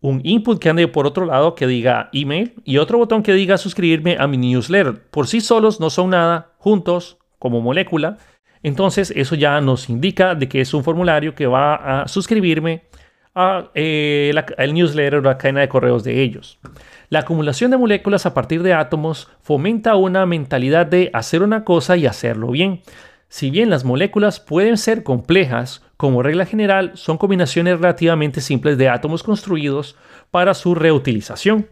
un 0.00 0.20
input 0.24 0.58
que 0.58 0.68
ande 0.68 0.88
por 0.88 1.06
otro 1.06 1.26
lado 1.26 1.54
que 1.54 1.66
diga 1.66 2.10
email 2.12 2.54
y 2.64 2.78
otro 2.78 2.98
botón 2.98 3.22
que 3.22 3.32
diga 3.32 3.58
suscribirme 3.58 4.16
a 4.18 4.26
mi 4.26 4.36
newsletter. 4.36 5.00
Por 5.10 5.26
sí 5.26 5.40
solos 5.40 5.80
no 5.80 5.90
son 5.90 6.10
nada, 6.10 6.52
juntos, 6.58 7.18
como 7.38 7.60
molécula, 7.60 8.18
entonces 8.62 9.12
eso 9.14 9.34
ya 9.34 9.60
nos 9.60 9.88
indica 9.88 10.34
de 10.34 10.48
que 10.48 10.60
es 10.60 10.74
un 10.74 10.82
formulario 10.84 11.34
que 11.34 11.46
va 11.46 12.02
a 12.02 12.08
suscribirme 12.08 12.84
a, 13.34 13.70
eh, 13.74 14.32
el 14.58 14.74
newsletter 14.74 15.20
o 15.20 15.22
la 15.22 15.38
cadena 15.38 15.60
de 15.60 15.68
correos 15.68 16.02
de 16.04 16.22
ellos. 16.22 16.58
La 17.08 17.20
acumulación 17.20 17.70
de 17.70 17.76
moléculas 17.76 18.26
a 18.26 18.34
partir 18.34 18.62
de 18.62 18.74
átomos 18.74 19.28
fomenta 19.40 19.94
una 19.94 20.26
mentalidad 20.26 20.86
de 20.86 21.10
hacer 21.12 21.42
una 21.42 21.62
cosa 21.62 21.96
y 21.96 22.06
hacerlo 22.06 22.50
bien. 22.50 22.80
Si 23.28 23.50
bien 23.50 23.70
las 23.70 23.84
moléculas 23.84 24.40
pueden 24.40 24.76
ser 24.76 25.02
complejas, 25.02 25.82
como 25.96 26.22
regla 26.22 26.46
general 26.46 26.92
son 26.94 27.18
combinaciones 27.18 27.80
relativamente 27.80 28.40
simples 28.40 28.76
de 28.78 28.88
átomos 28.88 29.22
construidos 29.22 29.96
para 30.30 30.54
su 30.54 30.74
reutilización. 30.74 31.68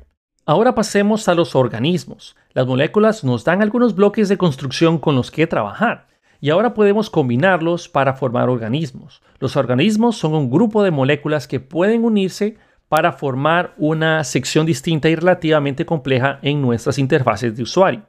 Ahora 0.47 0.75
pasemos 0.75 1.29
a 1.29 1.35
los 1.35 1.55
organismos. 1.55 2.37
Las 2.53 2.67
moléculas 2.67 3.25
nos 3.25 3.45
dan 3.45 3.63
algunos 3.63 3.95
bloques 3.95 4.29
de 4.29 4.37
construcción 4.37 4.99
con 4.99 5.15
los 5.15 5.31
que 5.31 5.47
trabajar 5.47 6.09
y 6.41 6.51
ahora 6.51 6.75
podemos 6.75 7.09
combinarlos 7.09 7.89
para 7.89 8.15
formar 8.15 8.51
organismos. 8.51 9.23
Los 9.39 9.57
organismos 9.57 10.17
son 10.17 10.35
un 10.35 10.51
grupo 10.51 10.83
de 10.83 10.91
moléculas 10.91 11.49
que 11.49 11.61
pueden 11.61 12.05
unirse 12.05 12.59
para 12.89 13.13
formar 13.13 13.75
una 13.79 14.23
sección 14.25 14.67
distinta 14.67 15.09
y 15.09 15.17
relativamente 15.17 15.87
compleja 15.87 16.39
en 16.43 16.61
nuestras 16.61 16.99
interfaces 16.99 17.57
de 17.57 17.63
usuario. 17.63 18.03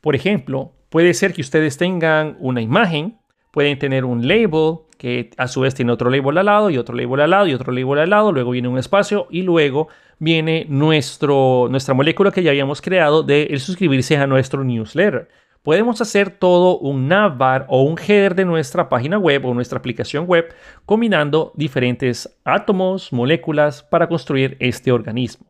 Por 0.00 0.16
ejemplo, 0.16 0.72
puede 0.88 1.14
ser 1.14 1.32
que 1.32 1.40
ustedes 1.40 1.76
tengan 1.76 2.36
una 2.40 2.60
imagen, 2.60 3.18
pueden 3.52 3.78
tener 3.78 4.04
un 4.04 4.26
label 4.26 4.80
que 4.98 5.30
a 5.38 5.48
su 5.48 5.60
vez 5.60 5.74
tiene 5.74 5.92
otro 5.92 6.10
label 6.10 6.36
al 6.36 6.46
lado 6.46 6.68
y 6.68 6.76
otro 6.76 6.94
label 6.94 7.20
al 7.20 7.30
lado 7.30 7.46
y 7.46 7.54
otro 7.54 7.72
label 7.72 8.00
al 8.00 8.10
lado, 8.10 8.32
luego 8.32 8.50
viene 8.50 8.68
un 8.68 8.78
espacio 8.78 9.26
y 9.30 9.42
luego 9.42 9.88
viene 10.18 10.66
nuestro, 10.68 11.68
nuestra 11.70 11.94
molécula 11.94 12.32
que 12.32 12.42
ya 12.42 12.50
habíamos 12.50 12.82
creado 12.82 13.22
de 13.22 13.44
el 13.44 13.60
suscribirse 13.60 14.16
a 14.16 14.26
nuestro 14.26 14.64
newsletter 14.64 15.28
podemos 15.62 16.00
hacer 16.00 16.30
todo 16.30 16.78
un 16.78 17.08
navbar 17.08 17.66
o 17.68 17.82
un 17.82 17.98
header 17.98 18.34
de 18.34 18.44
nuestra 18.44 18.88
página 18.88 19.18
web 19.18 19.44
o 19.44 19.54
nuestra 19.54 19.78
aplicación 19.78 20.24
web 20.26 20.54
combinando 20.86 21.52
diferentes 21.56 22.38
átomos, 22.44 23.12
moléculas 23.12 23.82
para 23.82 24.08
construir 24.08 24.56
este 24.60 24.92
organismo. 24.92 25.46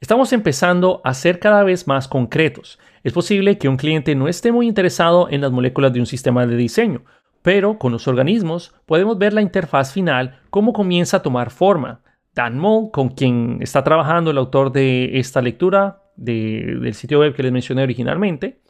Estamos 0.00 0.32
empezando 0.32 1.00
a 1.04 1.14
ser 1.14 1.38
cada 1.38 1.62
vez 1.62 1.86
más 1.86 2.06
concretos. 2.06 2.78
Es 3.02 3.12
posible 3.12 3.56
que 3.56 3.68
un 3.68 3.76
cliente 3.76 4.14
no 4.14 4.28
esté 4.28 4.52
muy 4.52 4.66
interesado 4.66 5.28
en 5.30 5.40
las 5.40 5.52
moléculas 5.52 5.92
de 5.92 6.00
un 6.00 6.06
sistema 6.06 6.46
de 6.46 6.56
diseño, 6.56 7.04
pero 7.46 7.78
con 7.78 7.92
los 7.92 8.08
organismos 8.08 8.74
podemos 8.86 9.18
ver 9.18 9.32
la 9.32 9.40
interfaz 9.40 9.92
final, 9.92 10.40
cómo 10.50 10.72
comienza 10.72 11.18
a 11.18 11.22
tomar 11.22 11.52
forma. 11.52 12.00
Dan 12.34 12.58
Moll, 12.58 12.90
con 12.90 13.10
quien 13.10 13.58
está 13.60 13.84
trabajando 13.84 14.32
el 14.32 14.38
autor 14.38 14.72
de 14.72 15.16
esta 15.20 15.40
lectura, 15.40 16.02
del 16.16 16.92
sitio 16.94 17.20
web 17.20 17.36
que 17.36 17.44
les 17.44 17.52
mencioné 17.52 17.84
originalmente, 17.84 18.62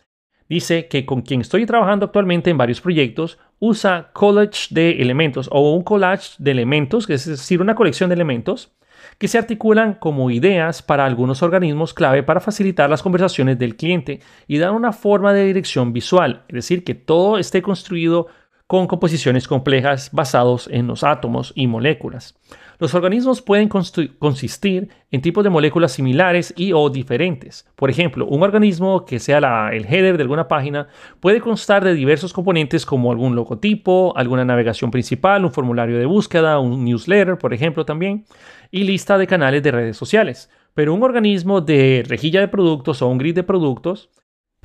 dice 0.46 0.88
que 0.88 1.06
con 1.06 1.22
quien 1.22 1.40
estoy 1.40 1.64
trabajando 1.64 2.04
actualmente 2.04 2.50
en 2.50 2.58
varios 2.58 2.82
proyectos 2.82 3.38
usa 3.60 4.10
collage 4.12 4.66
de 4.68 5.00
elementos 5.00 5.48
o 5.50 5.74
un 5.74 5.82
collage 5.82 6.34
de 6.36 6.50
elementos, 6.50 7.08
es 7.08 7.24
decir, 7.24 7.62
una 7.62 7.76
colección 7.76 8.10
de 8.10 8.14
elementos 8.16 8.76
que 9.16 9.28
se 9.28 9.38
articulan 9.38 9.94
como 9.94 10.30
ideas 10.30 10.82
para 10.82 11.06
algunos 11.06 11.42
organismos 11.42 11.94
clave 11.94 12.22
para 12.22 12.40
facilitar 12.40 12.90
las 12.90 13.02
conversaciones 13.02 13.58
del 13.58 13.76
cliente 13.76 14.20
y 14.46 14.58
dar 14.58 14.72
una 14.72 14.92
forma 14.92 15.32
de 15.32 15.46
dirección 15.46 15.94
visual, 15.94 16.42
es 16.48 16.56
decir, 16.56 16.84
que 16.84 16.94
todo 16.94 17.38
esté 17.38 17.62
construido 17.62 18.26
con 18.66 18.86
composiciones 18.88 19.46
complejas 19.46 20.10
basados 20.12 20.68
en 20.72 20.86
los 20.86 21.04
átomos 21.04 21.52
y 21.54 21.66
moléculas. 21.66 22.36
Los 22.78 22.94
organismos 22.94 23.40
pueden 23.40 23.68
consistir 23.70 24.90
en 25.10 25.22
tipos 25.22 25.42
de 25.44 25.50
moléculas 25.50 25.92
similares 25.92 26.52
y 26.56 26.72
o 26.74 26.90
diferentes. 26.90 27.66
Por 27.74 27.88
ejemplo, 27.88 28.26
un 28.26 28.42
organismo 28.42 29.06
que 29.06 29.18
sea 29.18 29.38
el 29.72 29.86
header 29.86 30.16
de 30.16 30.22
alguna 30.22 30.46
página 30.46 30.88
puede 31.20 31.40
constar 31.40 31.84
de 31.84 31.94
diversos 31.94 32.34
componentes 32.34 32.84
como 32.84 33.10
algún 33.12 33.34
logotipo, 33.34 34.12
alguna 34.16 34.44
navegación 34.44 34.90
principal, 34.90 35.44
un 35.44 35.52
formulario 35.52 35.98
de 35.98 36.04
búsqueda, 36.04 36.58
un 36.58 36.84
newsletter, 36.84 37.38
por 37.38 37.54
ejemplo, 37.54 37.86
también, 37.86 38.26
y 38.70 38.84
lista 38.84 39.16
de 39.16 39.26
canales 39.26 39.62
de 39.62 39.70
redes 39.70 39.96
sociales. 39.96 40.50
Pero 40.74 40.92
un 40.92 41.02
organismo 41.02 41.62
de 41.62 42.04
rejilla 42.06 42.40
de 42.40 42.48
productos 42.48 43.00
o 43.00 43.08
un 43.08 43.16
grid 43.16 43.34
de 43.34 43.42
productos 43.42 44.10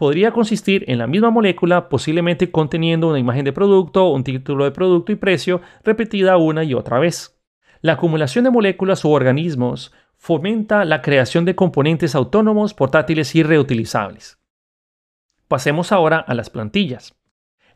podría 0.01 0.31
consistir 0.31 0.84
en 0.88 0.98
la 0.98 1.05
misma 1.05 1.29
molécula, 1.29 1.88
posiblemente 1.88 2.50
conteniendo 2.50 3.08
una 3.08 3.20
imagen 3.20 3.46
de 3.46 3.53
producto, 3.53 4.10
un 4.10 4.24
título 4.24 4.63
de 4.63 4.72
producto 4.72 5.12
y 5.12 5.15
precio 5.15 5.62
repetida 5.84 6.38
una 6.38 6.63
y 6.63 6.74
otra 6.74 6.98
vez. 6.98 7.39
La 7.81 7.93
acumulación 7.93 8.46
de 8.46 8.50
moléculas 8.50 9.05
u 9.05 9.12
organismos 9.12 9.93
fomenta 10.17 10.86
la 10.86 11.03
creación 11.03 11.46
de 11.46 11.53
componentes 11.53 12.15
autónomos, 12.15 12.74
portátiles 12.74 13.36
y 13.36 13.43
reutilizables. 13.43 14.39
Pasemos 15.48 15.91
ahora 15.91 16.17
a 16.17 16.34
las 16.34 16.50
plantillas. 16.50 17.13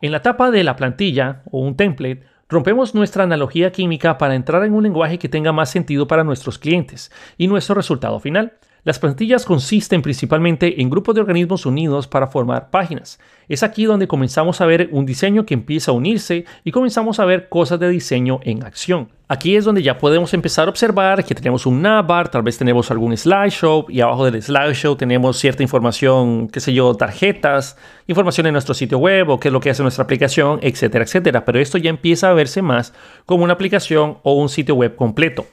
En 0.02 0.12
la 0.12 0.24
tapa 0.24 0.50
de 0.50 0.64
la 0.64 0.76
plantilla 0.76 1.44
o 1.52 1.60
un 1.60 1.78
template, 1.78 2.24
rompemos 2.50 2.96
nuestra 2.96 3.24
analogía 3.24 3.72
química 3.72 4.18
para 4.18 4.34
entrar 4.34 4.64
en 4.64 4.74
un 4.74 4.82
lenguaje 4.82 5.20
que 5.20 5.30
tenga 5.30 5.52
más 5.52 5.70
sentido 5.70 6.08
para 6.08 6.24
nuestros 6.24 6.58
clientes 6.58 7.12
y 7.38 7.46
nuestro 7.46 7.76
resultado 7.76 8.20
final. 8.20 8.58
Las 8.86 9.00
plantillas 9.00 9.46
consisten 9.46 10.04
principalmente 10.04 10.80
en 10.80 10.92
grupos 10.92 11.16
de 11.16 11.22
organismos 11.22 11.66
unidos 11.66 12.08
para 12.08 12.28
formar 12.28 12.70
páginas. 12.70 13.20
Es 13.50 13.64
aquí 13.64 13.86
donde 13.86 14.08
comenzamos 14.08 14.62
a 14.62 14.68
ver 14.68 14.90
un 14.92 15.08
diseño 15.08 15.44
que 15.44 15.56
empieza 15.56 15.90
a 15.90 15.96
unirse 15.96 16.46
y 16.64 16.70
comenzamos 16.70 17.20
a 17.20 17.26
ver 17.26 17.50
cosas 17.50 17.80
de 17.80 17.90
diseño 17.90 18.40
en 18.44 18.62
acción. 18.64 19.10
Aquí 19.28 19.56
es 19.56 19.66
donde 19.66 19.82
ya 19.82 19.98
podemos 19.98 20.36
empezar 20.36 20.68
a 20.68 20.70
observar 20.70 21.26
que 21.26 21.34
tenemos 21.34 21.66
un 21.66 21.82
navbar, 21.82 22.30
tal 22.30 22.44
vez 22.44 22.60
tenemos 22.60 22.92
algún 22.92 23.18
slideshow 23.18 23.88
y 23.90 24.02
abajo 24.02 24.30
del 24.30 24.40
slideshow 24.40 24.96
tenemos 24.96 25.38
cierta 25.40 25.64
información, 25.64 26.48
qué 26.48 26.60
sé 26.60 26.74
yo, 26.74 26.94
tarjetas, 26.94 27.76
información 28.06 28.46
en 28.46 28.54
nuestro 28.54 28.76
sitio 28.76 29.00
web 29.00 29.30
o 29.30 29.40
qué 29.40 29.48
es 29.48 29.52
lo 29.52 29.60
que 29.60 29.72
hace 29.72 29.82
nuestra 29.82 30.04
aplicación, 30.04 30.60
etcétera, 30.62 31.06
etcétera. 31.06 31.44
Pero 31.44 31.60
esto 31.60 31.80
ya 31.80 31.90
empieza 31.90 32.30
a 32.30 32.34
verse 32.34 32.62
más 32.62 32.94
como 33.26 33.44
una 33.44 33.54
aplicación 33.54 34.20
o 34.22 34.34
un 34.34 34.48
sitio 34.48 34.76
web 34.76 34.96
completo. 34.96 35.48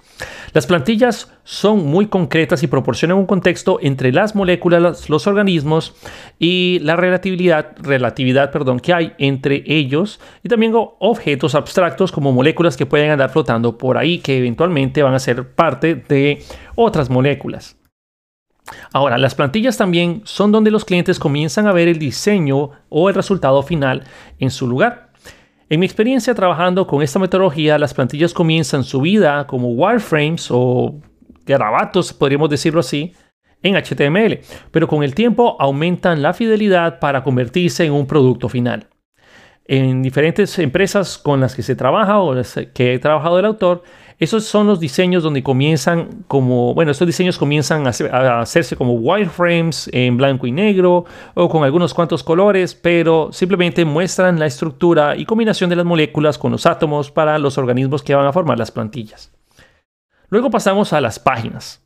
Las 0.52 0.66
plantillas 0.66 1.32
son 1.44 1.86
muy 1.86 2.06
concretas 2.06 2.62
y 2.62 2.66
proporcionan 2.66 3.16
un 3.16 3.26
contexto 3.26 3.78
entre 3.80 4.12
las 4.12 4.34
moléculas, 4.34 5.08
los 5.08 5.26
organismos 5.26 5.94
y 6.38 6.78
la 6.82 6.94
relatividad, 6.94 7.72
relatividad 7.80 8.50
perdón, 8.50 8.78
que 8.78 8.92
hay 8.92 9.12
entre 9.16 9.64
ellos 9.66 10.20
y 10.44 10.50
también 10.50 10.74
objetos 10.74 11.54
abstractos 11.54 12.12
como 12.12 12.32
moléculas 12.32 12.76
que 12.76 12.84
pueden 12.84 13.10
andar 13.10 13.30
flotando 13.30 13.61
por 13.78 13.98
ahí 13.98 14.18
que 14.18 14.38
eventualmente 14.38 15.02
van 15.02 15.14
a 15.14 15.18
ser 15.18 15.54
parte 15.54 15.94
de 15.94 16.42
otras 16.74 17.10
moléculas. 17.10 17.76
Ahora, 18.92 19.18
las 19.18 19.34
plantillas 19.34 19.76
también 19.76 20.22
son 20.24 20.52
donde 20.52 20.70
los 20.70 20.84
clientes 20.84 21.18
comienzan 21.18 21.66
a 21.66 21.72
ver 21.72 21.88
el 21.88 21.98
diseño 21.98 22.70
o 22.88 23.08
el 23.08 23.14
resultado 23.14 23.62
final 23.62 24.04
en 24.38 24.50
su 24.50 24.66
lugar. 24.66 25.10
En 25.68 25.80
mi 25.80 25.86
experiencia 25.86 26.34
trabajando 26.34 26.86
con 26.86 27.02
esta 27.02 27.18
metodología, 27.18 27.78
las 27.78 27.94
plantillas 27.94 28.34
comienzan 28.34 28.84
su 28.84 29.00
vida 29.00 29.46
como 29.46 29.68
wireframes 29.68 30.48
o 30.50 31.00
garabatos, 31.46 32.12
podríamos 32.12 32.50
decirlo 32.50 32.80
así, 32.80 33.14
en 33.62 33.76
HTML, 33.76 34.40
pero 34.70 34.88
con 34.88 35.02
el 35.02 35.14
tiempo 35.14 35.56
aumentan 35.58 36.20
la 36.20 36.34
fidelidad 36.34 36.98
para 36.98 37.22
convertirse 37.22 37.84
en 37.84 37.92
un 37.92 38.06
producto 38.06 38.48
final. 38.48 38.88
En 39.64 40.02
diferentes 40.02 40.58
empresas 40.58 41.18
con 41.18 41.40
las 41.40 41.54
que 41.54 41.62
se 41.62 41.76
trabaja 41.76 42.20
o 42.20 42.34
las 42.34 42.58
que 42.74 42.94
he 42.94 42.98
trabajado 42.98 43.38
el 43.38 43.44
autor, 43.44 43.82
esos 44.22 44.44
son 44.44 44.68
los 44.68 44.78
diseños 44.78 45.24
donde 45.24 45.42
comienzan 45.42 46.24
como, 46.28 46.74
bueno, 46.74 46.92
estos 46.92 47.08
diseños 47.08 47.38
comienzan 47.38 47.88
a, 47.88 48.40
hacerse 48.40 48.76
como 48.76 48.94
wireframes 48.94 49.90
en 49.92 50.16
blanco 50.16 50.46
y 50.46 50.52
negro 50.52 51.04
o 51.34 51.48
con 51.48 51.64
algunos 51.64 51.92
cuantos 51.92 52.22
colores, 52.22 52.74
pero 52.74 53.30
simplemente 53.32 53.84
muestran 53.84 54.38
la 54.38 54.46
estructura 54.46 55.16
y 55.16 55.24
combinación 55.24 55.70
de 55.70 55.76
las 55.76 55.84
moléculas 55.84 56.38
con 56.38 56.52
los 56.52 56.66
átomos 56.66 57.10
para 57.10 57.36
los 57.40 57.58
organismos 57.58 58.04
que 58.04 58.14
van 58.14 58.26
a 58.26 58.32
formar 58.32 58.58
las 58.58 58.70
plantillas. 58.70 59.32
Luego 60.28 60.50
pasamos 60.50 60.92
a 60.92 61.00
las 61.00 61.18
páginas. 61.18 61.81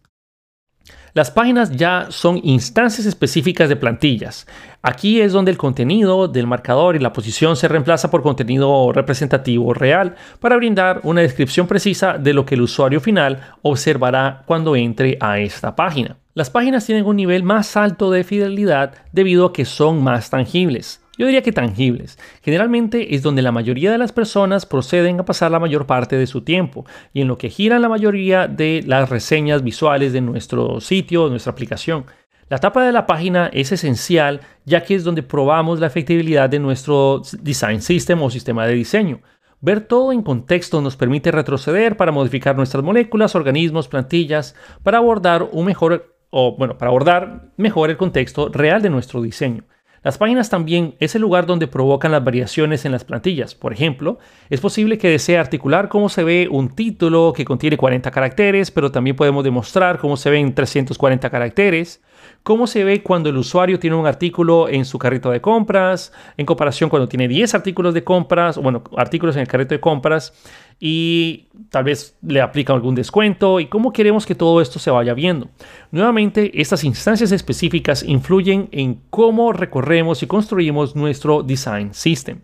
Las 1.16 1.30
páginas 1.30 1.70
ya 1.70 2.08
son 2.10 2.38
instancias 2.42 3.06
específicas 3.06 3.70
de 3.70 3.76
plantillas. 3.76 4.46
Aquí 4.82 5.22
es 5.22 5.32
donde 5.32 5.50
el 5.50 5.56
contenido 5.56 6.28
del 6.28 6.46
marcador 6.46 6.94
y 6.94 6.98
la 6.98 7.14
posición 7.14 7.56
se 7.56 7.68
reemplaza 7.68 8.10
por 8.10 8.20
contenido 8.22 8.92
representativo 8.92 9.72
real 9.72 10.14
para 10.40 10.56
brindar 10.56 11.00
una 11.04 11.22
descripción 11.22 11.66
precisa 11.66 12.18
de 12.18 12.34
lo 12.34 12.44
que 12.44 12.54
el 12.54 12.60
usuario 12.60 13.00
final 13.00 13.40
observará 13.62 14.42
cuando 14.44 14.76
entre 14.76 15.16
a 15.18 15.38
esta 15.38 15.74
página. 15.74 16.18
Las 16.34 16.50
páginas 16.50 16.84
tienen 16.84 17.06
un 17.06 17.16
nivel 17.16 17.44
más 17.44 17.78
alto 17.78 18.10
de 18.10 18.22
fidelidad 18.22 18.92
debido 19.10 19.46
a 19.46 19.52
que 19.54 19.64
son 19.64 20.04
más 20.04 20.28
tangibles. 20.28 21.00
Yo 21.18 21.26
diría 21.26 21.42
que 21.42 21.52
tangibles. 21.52 22.18
Generalmente 22.42 23.14
es 23.14 23.22
donde 23.22 23.42
la 23.42 23.52
mayoría 23.52 23.90
de 23.90 23.98
las 23.98 24.12
personas 24.12 24.66
proceden 24.66 25.18
a 25.20 25.24
pasar 25.24 25.50
la 25.50 25.58
mayor 25.58 25.86
parte 25.86 26.16
de 26.16 26.26
su 26.26 26.42
tiempo 26.42 26.84
y 27.14 27.22
en 27.22 27.28
lo 27.28 27.38
que 27.38 27.48
giran 27.48 27.82
la 27.82 27.88
mayoría 27.88 28.48
de 28.48 28.84
las 28.86 29.08
reseñas 29.08 29.62
visuales 29.62 30.12
de 30.12 30.20
nuestro 30.20 30.80
sitio, 30.80 31.24
de 31.24 31.30
nuestra 31.30 31.52
aplicación. 31.52 32.04
La 32.48 32.58
tapa 32.58 32.84
de 32.84 32.92
la 32.92 33.06
página 33.06 33.50
es 33.52 33.72
esencial 33.72 34.40
ya 34.64 34.84
que 34.84 34.94
es 34.94 35.04
donde 35.04 35.22
probamos 35.22 35.80
la 35.80 35.86
efectividad 35.86 36.50
de 36.50 36.58
nuestro 36.58 37.22
design 37.40 37.80
system 37.80 38.22
o 38.22 38.30
sistema 38.30 38.66
de 38.66 38.74
diseño. 38.74 39.20
Ver 39.60 39.80
todo 39.80 40.12
en 40.12 40.22
contexto 40.22 40.82
nos 40.82 40.96
permite 40.96 41.32
retroceder 41.32 41.96
para 41.96 42.12
modificar 42.12 42.56
nuestras 42.56 42.84
moléculas, 42.84 43.34
organismos, 43.34 43.88
plantillas, 43.88 44.54
para 44.82 44.98
abordar 44.98 45.48
un 45.50 45.64
mejor 45.64 46.14
o 46.30 46.56
bueno, 46.56 46.76
para 46.76 46.90
abordar 46.90 47.52
mejor 47.56 47.88
el 47.88 47.96
contexto 47.96 48.50
real 48.50 48.82
de 48.82 48.90
nuestro 48.90 49.22
diseño. 49.22 49.64
Las 50.06 50.18
páginas 50.18 50.48
también 50.48 50.94
es 51.00 51.16
el 51.16 51.22
lugar 51.22 51.46
donde 51.46 51.66
provocan 51.66 52.12
las 52.12 52.22
variaciones 52.22 52.84
en 52.84 52.92
las 52.92 53.02
plantillas. 53.02 53.56
Por 53.56 53.72
ejemplo, 53.72 54.20
es 54.50 54.60
posible 54.60 54.98
que 54.98 55.08
desee 55.08 55.36
articular 55.36 55.88
cómo 55.88 56.08
se 56.08 56.22
ve 56.22 56.46
un 56.48 56.68
título 56.68 57.32
que 57.34 57.44
contiene 57.44 57.76
40 57.76 58.08
caracteres, 58.12 58.70
pero 58.70 58.92
también 58.92 59.16
podemos 59.16 59.42
demostrar 59.42 59.98
cómo 59.98 60.16
se 60.16 60.30
ven 60.30 60.54
340 60.54 61.28
caracteres, 61.28 62.04
cómo 62.44 62.68
se 62.68 62.84
ve 62.84 63.02
cuando 63.02 63.30
el 63.30 63.36
usuario 63.36 63.80
tiene 63.80 63.96
un 63.96 64.06
artículo 64.06 64.68
en 64.68 64.84
su 64.84 64.96
carrito 64.96 65.32
de 65.32 65.40
compras, 65.40 66.12
en 66.36 66.46
comparación 66.46 66.88
cuando 66.88 67.08
tiene 67.08 67.26
10 67.26 67.56
artículos 67.56 67.92
de 67.92 68.04
compras, 68.04 68.58
o 68.58 68.62
bueno, 68.62 68.84
artículos 68.96 69.34
en 69.34 69.42
el 69.42 69.48
carrito 69.48 69.74
de 69.74 69.80
compras, 69.80 70.32
y 70.78 71.48
tal 71.70 71.84
vez 71.84 72.18
le 72.22 72.40
aplican 72.40 72.76
algún 72.76 72.94
descuento 72.94 73.60
y 73.60 73.66
cómo 73.66 73.92
queremos 73.92 74.26
que 74.26 74.34
todo 74.34 74.60
esto 74.60 74.78
se 74.78 74.90
vaya 74.90 75.14
viendo. 75.14 75.48
Nuevamente, 75.90 76.60
estas 76.60 76.84
instancias 76.84 77.32
específicas 77.32 78.02
influyen 78.02 78.68
en 78.72 79.00
cómo 79.10 79.52
recorremos 79.52 80.22
y 80.22 80.26
construimos 80.26 80.94
nuestro 80.94 81.42
design 81.42 81.94
system. 81.94 82.40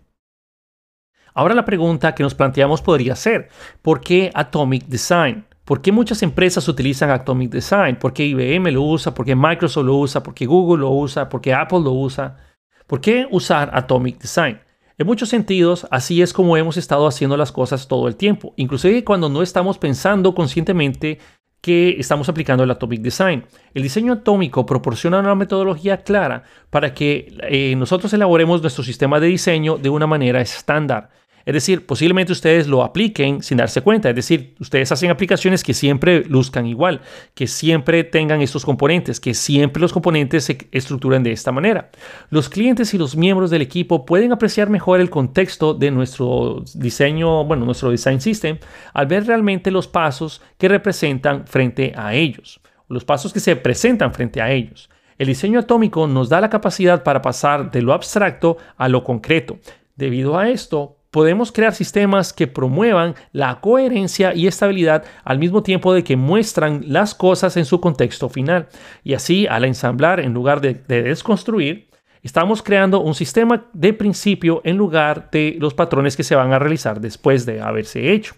Ahora 1.35 1.55
la 1.55 1.65
pregunta 1.65 2.13
que 2.13 2.23
nos 2.23 2.35
planteamos 2.35 2.81
podría 2.81 3.15
ser, 3.15 3.49
¿por 3.81 4.01
qué 4.01 4.31
Atomic 4.33 4.85
Design? 4.85 5.45
¿Por 5.65 5.81
qué 5.81 5.91
muchas 5.91 6.21
empresas 6.21 6.67
utilizan 6.67 7.09
Atomic 7.09 7.51
Design? 7.51 7.95
¿Por 7.95 8.13
qué 8.13 8.25
IBM 8.25 8.71
lo 8.71 8.81
usa? 8.81 9.13
¿Por 9.13 9.25
qué 9.25 9.35
Microsoft 9.35 9.85
lo 9.85 9.95
usa? 9.95 10.21
¿Por 10.21 10.33
qué 10.33 10.45
Google 10.45 10.81
lo 10.81 10.91
usa? 10.91 11.29
¿Por 11.29 11.41
qué 11.41 11.53
Apple 11.53 11.79
lo 11.79 11.91
usa? 11.91 12.37
¿Por 12.85 12.99
qué 12.99 13.25
usar 13.31 13.71
Atomic 13.73 14.19
Design? 14.19 14.59
En 15.03 15.07
muchos 15.07 15.27
sentidos, 15.27 15.85
así 15.91 16.21
es 16.21 16.31
como 16.31 16.55
hemos 16.55 16.77
estado 16.77 17.05
haciendo 17.07 17.35
las 17.35 17.51
cosas 17.51 17.89
todo 17.89 18.07
el 18.07 18.15
tiempo, 18.15 18.53
inclusive 18.55 19.03
cuando 19.03 19.27
no 19.27 19.41
estamos 19.41 19.77
pensando 19.77 20.33
conscientemente 20.33 21.19
que 21.59 21.97
estamos 21.99 22.29
aplicando 22.29 22.63
el 22.63 22.71
Atomic 22.71 23.01
Design. 23.01 23.43
El 23.73 23.83
diseño 23.83 24.13
atómico 24.13 24.65
proporciona 24.65 25.19
una 25.19 25.35
metodología 25.35 26.03
clara 26.03 26.43
para 26.69 26.93
que 26.93 27.35
eh, 27.49 27.75
nosotros 27.75 28.13
elaboremos 28.13 28.61
nuestro 28.61 28.81
sistema 28.81 29.19
de 29.19 29.27
diseño 29.27 29.77
de 29.77 29.89
una 29.89 30.07
manera 30.07 30.39
estándar. 30.39 31.09
Es 31.45 31.53
decir, 31.53 31.85
posiblemente 31.85 32.31
ustedes 32.31 32.67
lo 32.67 32.83
apliquen 32.83 33.43
sin 33.43 33.57
darse 33.57 33.81
cuenta. 33.81 34.09
Es 34.09 34.15
decir, 34.15 34.55
ustedes 34.59 34.91
hacen 34.91 35.11
aplicaciones 35.11 35.63
que 35.63 35.73
siempre 35.73 36.23
luzcan 36.25 36.65
igual, 36.65 37.01
que 37.33 37.47
siempre 37.47 38.03
tengan 38.03 38.41
estos 38.41 38.65
componentes, 38.65 39.19
que 39.19 39.33
siempre 39.33 39.81
los 39.81 39.91
componentes 39.91 40.45
se 40.45 40.57
estructuran 40.71 41.23
de 41.23 41.31
esta 41.31 41.51
manera. 41.51 41.89
Los 42.29 42.49
clientes 42.49 42.93
y 42.93 42.97
los 42.97 43.15
miembros 43.15 43.49
del 43.49 43.61
equipo 43.61 44.05
pueden 44.05 44.31
apreciar 44.31 44.69
mejor 44.69 45.01
el 45.01 45.09
contexto 45.09 45.73
de 45.73 45.91
nuestro 45.91 46.63
diseño, 46.75 47.43
bueno, 47.45 47.65
nuestro 47.65 47.91
design 47.91 48.21
system, 48.21 48.57
al 48.93 49.07
ver 49.07 49.25
realmente 49.25 49.71
los 49.71 49.87
pasos 49.87 50.41
que 50.57 50.69
representan 50.69 51.45
frente 51.45 51.93
a 51.95 52.13
ellos, 52.13 52.61
los 52.87 53.03
pasos 53.03 53.33
que 53.33 53.39
se 53.39 53.55
presentan 53.55 54.13
frente 54.13 54.41
a 54.41 54.51
ellos. 54.51 54.89
El 55.17 55.27
diseño 55.27 55.59
atómico 55.59 56.07
nos 56.07 56.29
da 56.29 56.41
la 56.41 56.49
capacidad 56.49 57.03
para 57.03 57.21
pasar 57.21 57.69
de 57.71 57.81
lo 57.81 57.93
abstracto 57.93 58.57
a 58.77 58.87
lo 58.89 59.03
concreto. 59.03 59.59
Debido 59.95 60.37
a 60.37 60.49
esto, 60.49 60.97
podemos 61.13 61.51
crear 61.51 61.75
sistemas 61.75 62.33
que 62.33 62.47
promuevan 62.47 63.13
la 63.33 63.61
coherencia 63.61 64.33
y 64.33 64.47
estabilidad 64.47 65.05
al 65.23 65.37
mismo 65.37 65.61
tiempo 65.61 65.93
de 65.93 66.03
que 66.03 66.17
muestran 66.17 66.81
las 66.87 67.13
cosas 67.13 67.55
en 67.55 67.65
su 67.65 67.79
contexto 67.79 68.29
final. 68.29 68.67
Y 69.03 69.13
así, 69.13 69.45
al 69.45 69.63
ensamblar 69.63 70.19
en 70.19 70.33
lugar 70.33 70.59
de, 70.59 70.73
desconstruir, 70.73 71.91
estamos 72.23 72.63
creando 72.63 72.99
un 72.99 73.13
sistema 73.13 73.67
de 73.73 73.93
principio 73.93 74.61
en 74.63 74.75
lugar 74.75 75.29
de 75.31 75.55
los 75.59 75.75
patrones 75.75 76.17
que 76.17 76.23
se 76.23 76.35
van 76.35 76.51
a 76.51 76.57
realizar 76.57 76.99
después 76.99 77.45
de 77.45 77.61
haberse 77.61 78.11
hecho. 78.11 78.33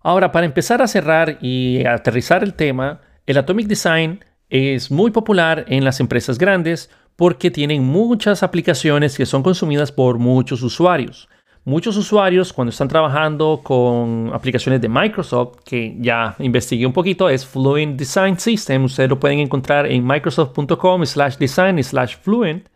Ahora, 0.00 0.30
para 0.30 0.44
empezar 0.44 0.82
a 0.82 0.88
cerrar 0.88 1.38
y 1.40 1.86
aterrizar 1.86 2.44
el 2.44 2.52
tema, 2.52 3.00
el 3.24 3.38
Atomic 3.38 3.66
Design 3.66 4.22
es 4.50 4.90
muy 4.90 5.10
popular 5.10 5.64
en 5.68 5.86
las 5.86 6.00
empresas 6.00 6.36
grandes 6.36 6.90
porque 7.16 7.50
tienen 7.50 7.82
muchas 7.82 8.42
aplicaciones 8.42 9.16
que 9.16 9.24
son 9.24 9.42
consumidas 9.42 9.90
por 9.90 10.18
muchos 10.18 10.62
usuarios. 10.62 11.30
Muchos 11.66 11.96
usuarios 11.96 12.52
cuando 12.52 12.68
están 12.68 12.88
trabajando 12.88 13.62
con 13.64 14.30
aplicaciones 14.34 14.82
de 14.82 14.88
Microsoft, 14.90 15.60
que 15.64 15.96
ya 15.98 16.36
investigué 16.38 16.84
un 16.84 16.92
poquito, 16.92 17.30
es 17.30 17.46
Fluent 17.46 17.98
Design 17.98 18.38
System. 18.38 18.84
Ustedes 18.84 19.08
lo 19.08 19.18
pueden 19.18 19.38
encontrar 19.38 19.86
en 19.86 20.06
microsoft.com 20.06 21.06
slash 21.06 21.36
design 21.38 21.82
slash 21.82 22.16
fluent. 22.20 22.68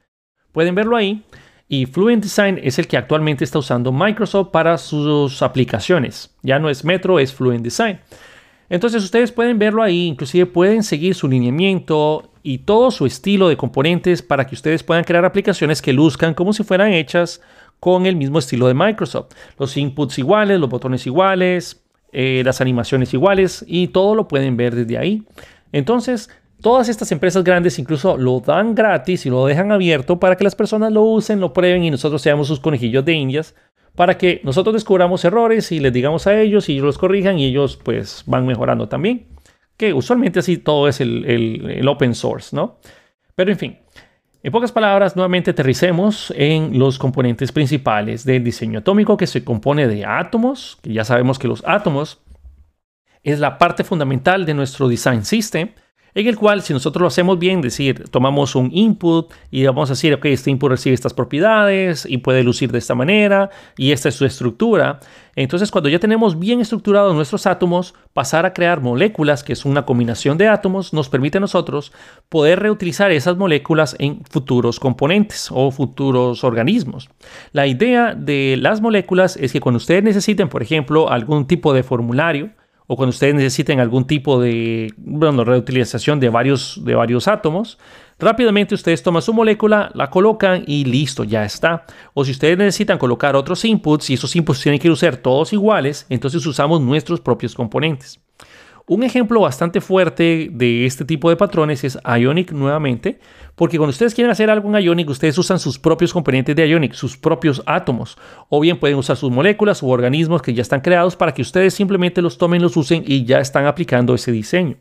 Pueden 0.52 0.74
verlo 0.74 0.96
ahí. 0.96 1.22
Y 1.68 1.84
Fluent 1.84 2.22
Design 2.22 2.58
es 2.62 2.78
el 2.78 2.88
que 2.88 2.96
actualmente 2.96 3.44
está 3.44 3.58
usando 3.58 3.92
Microsoft 3.92 4.48
para 4.48 4.78
sus 4.78 5.42
aplicaciones. 5.42 6.34
Ya 6.42 6.58
no 6.58 6.70
es 6.70 6.82
Metro, 6.82 7.18
es 7.18 7.34
Fluent 7.34 7.62
Design. 7.62 8.00
Entonces 8.70 9.04
ustedes 9.04 9.32
pueden 9.32 9.58
verlo 9.58 9.82
ahí, 9.82 10.06
inclusive 10.06 10.46
pueden 10.46 10.82
seguir 10.82 11.14
su 11.14 11.28
lineamiento 11.28 12.30
y 12.42 12.58
todo 12.58 12.90
su 12.90 13.04
estilo 13.04 13.50
de 13.50 13.58
componentes 13.58 14.22
para 14.22 14.46
que 14.46 14.54
ustedes 14.54 14.82
puedan 14.82 15.04
crear 15.04 15.26
aplicaciones 15.26 15.82
que 15.82 15.92
luzcan 15.92 16.32
como 16.32 16.54
si 16.54 16.64
fueran 16.64 16.92
hechas 16.92 17.42
con 17.80 18.06
el 18.06 18.16
mismo 18.16 18.38
estilo 18.38 18.68
de 18.68 18.74
Microsoft. 18.74 19.34
Los 19.58 19.76
inputs 19.76 20.18
iguales, 20.18 20.58
los 20.58 20.68
botones 20.68 21.06
iguales, 21.06 21.82
eh, 22.12 22.42
las 22.44 22.60
animaciones 22.60 23.12
iguales 23.14 23.64
y 23.66 23.88
todo 23.88 24.14
lo 24.14 24.28
pueden 24.28 24.56
ver 24.56 24.74
desde 24.74 24.98
ahí. 24.98 25.22
Entonces, 25.72 26.30
todas 26.60 26.88
estas 26.88 27.12
empresas 27.12 27.44
grandes 27.44 27.78
incluso 27.78 28.16
lo 28.16 28.40
dan 28.40 28.74
gratis 28.74 29.26
y 29.26 29.30
lo 29.30 29.46
dejan 29.46 29.72
abierto 29.72 30.18
para 30.18 30.36
que 30.36 30.44
las 30.44 30.54
personas 30.54 30.92
lo 30.92 31.02
usen, 31.02 31.40
lo 31.40 31.52
prueben 31.52 31.84
y 31.84 31.90
nosotros 31.90 32.22
seamos 32.22 32.48
sus 32.48 32.60
conejillos 32.60 33.04
de 33.04 33.12
indias 33.12 33.54
para 33.94 34.16
que 34.16 34.40
nosotros 34.44 34.74
descubramos 34.74 35.24
errores 35.24 35.72
y 35.72 35.80
les 35.80 35.92
digamos 35.92 36.26
a 36.26 36.40
ellos 36.40 36.68
y 36.68 36.72
ellos 36.72 36.84
los 36.84 36.98
corrijan 36.98 37.38
y 37.38 37.46
ellos 37.46 37.78
pues 37.82 38.22
van 38.26 38.46
mejorando 38.46 38.88
también. 38.88 39.26
Que 39.76 39.92
usualmente 39.92 40.40
así 40.40 40.56
todo 40.58 40.88
es 40.88 41.00
el, 41.00 41.24
el 41.24 41.88
open 41.88 42.14
source, 42.14 42.54
¿no? 42.54 42.78
Pero 43.34 43.52
en 43.52 43.58
fin, 43.58 43.78
en 44.42 44.52
pocas 44.52 44.70
palabras, 44.70 45.16
nuevamente 45.16 45.50
aterricemos 45.50 46.32
en 46.36 46.78
los 46.78 46.98
componentes 46.98 47.50
principales 47.50 48.24
del 48.24 48.44
diseño 48.44 48.78
atómico 48.78 49.16
que 49.16 49.26
se 49.26 49.42
compone 49.42 49.88
de 49.88 50.04
átomos, 50.06 50.78
que 50.80 50.92
ya 50.92 51.04
sabemos 51.04 51.38
que 51.40 51.48
los 51.48 51.64
átomos 51.66 52.20
es 53.24 53.40
la 53.40 53.58
parte 53.58 53.82
fundamental 53.82 54.46
de 54.46 54.54
nuestro 54.54 54.88
design 54.88 55.24
system, 55.24 55.70
en 56.18 56.26
el 56.26 56.36
cual 56.36 56.62
si 56.62 56.72
nosotros 56.72 57.00
lo 57.00 57.06
hacemos 57.06 57.38
bien, 57.38 57.60
decir, 57.60 58.08
tomamos 58.10 58.56
un 58.56 58.70
input 58.72 59.32
y 59.52 59.64
vamos 59.64 59.88
a 59.88 59.92
decir, 59.92 60.12
ok, 60.14 60.24
este 60.24 60.50
input 60.50 60.70
recibe 60.70 60.92
estas 60.92 61.14
propiedades 61.14 62.04
y 62.08 62.18
puede 62.18 62.42
lucir 62.42 62.72
de 62.72 62.78
esta 62.78 62.96
manera 62.96 63.50
y 63.76 63.92
esta 63.92 64.08
es 64.08 64.16
su 64.16 64.24
estructura. 64.24 64.98
Entonces, 65.36 65.70
cuando 65.70 65.88
ya 65.88 66.00
tenemos 66.00 66.36
bien 66.36 66.60
estructurados 66.60 67.14
nuestros 67.14 67.46
átomos, 67.46 67.94
pasar 68.14 68.46
a 68.46 68.52
crear 68.52 68.80
moléculas, 68.80 69.44
que 69.44 69.52
es 69.52 69.64
una 69.64 69.86
combinación 69.86 70.38
de 70.38 70.48
átomos, 70.48 70.92
nos 70.92 71.08
permite 71.08 71.38
a 71.38 71.40
nosotros 71.40 71.92
poder 72.28 72.58
reutilizar 72.58 73.12
esas 73.12 73.36
moléculas 73.36 73.94
en 74.00 74.24
futuros 74.28 74.80
componentes 74.80 75.50
o 75.52 75.70
futuros 75.70 76.42
organismos. 76.42 77.08
La 77.52 77.68
idea 77.68 78.16
de 78.16 78.56
las 78.60 78.80
moléculas 78.80 79.36
es 79.36 79.52
que 79.52 79.60
cuando 79.60 79.76
ustedes 79.76 80.02
necesiten, 80.02 80.48
por 80.48 80.64
ejemplo, 80.64 81.08
algún 81.12 81.46
tipo 81.46 81.72
de 81.72 81.84
formulario, 81.84 82.50
o 82.88 82.96
cuando 82.96 83.10
ustedes 83.10 83.34
necesiten 83.34 83.80
algún 83.80 84.06
tipo 84.06 84.40
de 84.40 84.92
bueno, 84.96 85.44
reutilización 85.44 86.18
de 86.18 86.30
varios, 86.30 86.80
de 86.84 86.94
varios 86.94 87.28
átomos, 87.28 87.78
rápidamente 88.18 88.74
ustedes 88.74 89.02
toman 89.02 89.20
su 89.20 89.34
molécula, 89.34 89.90
la 89.94 90.10
colocan 90.10 90.64
y 90.66 90.86
listo, 90.86 91.22
ya 91.22 91.44
está. 91.44 91.84
O 92.14 92.24
si 92.24 92.30
ustedes 92.32 92.56
necesitan 92.56 92.96
colocar 92.98 93.36
otros 93.36 93.64
inputs 93.66 94.08
y 94.08 94.14
esos 94.14 94.34
inputs 94.34 94.62
tienen 94.62 94.80
que 94.80 94.96
ser 94.96 95.18
todos 95.18 95.52
iguales, 95.52 96.06
entonces 96.08 96.44
usamos 96.46 96.80
nuestros 96.80 97.20
propios 97.20 97.54
componentes. 97.54 98.20
Un 98.90 99.02
ejemplo 99.02 99.40
bastante 99.40 99.82
fuerte 99.82 100.48
de 100.50 100.86
este 100.86 101.04
tipo 101.04 101.28
de 101.28 101.36
patrones 101.36 101.84
es 101.84 101.98
Ionic 102.06 102.52
nuevamente, 102.52 103.20
porque 103.54 103.76
cuando 103.76 103.90
ustedes 103.90 104.14
quieren 104.14 104.30
hacer 104.30 104.48
algo 104.48 104.74
en 104.74 104.82
Ionic, 104.82 105.10
ustedes 105.10 105.36
usan 105.36 105.58
sus 105.58 105.78
propios 105.78 106.10
componentes 106.10 106.56
de 106.56 106.66
Ionic, 106.66 106.94
sus 106.94 107.18
propios 107.18 107.62
átomos, 107.66 108.16
o 108.48 108.60
bien 108.60 108.80
pueden 108.80 108.96
usar 108.96 109.18
sus 109.18 109.30
moléculas 109.30 109.82
u 109.82 109.90
organismos 109.90 110.40
que 110.40 110.54
ya 110.54 110.62
están 110.62 110.80
creados 110.80 111.16
para 111.16 111.34
que 111.34 111.42
ustedes 111.42 111.74
simplemente 111.74 112.22
los 112.22 112.38
tomen, 112.38 112.62
los 112.62 112.78
usen 112.78 113.04
y 113.06 113.26
ya 113.26 113.40
están 113.40 113.66
aplicando 113.66 114.14
ese 114.14 114.32
diseño. 114.32 114.78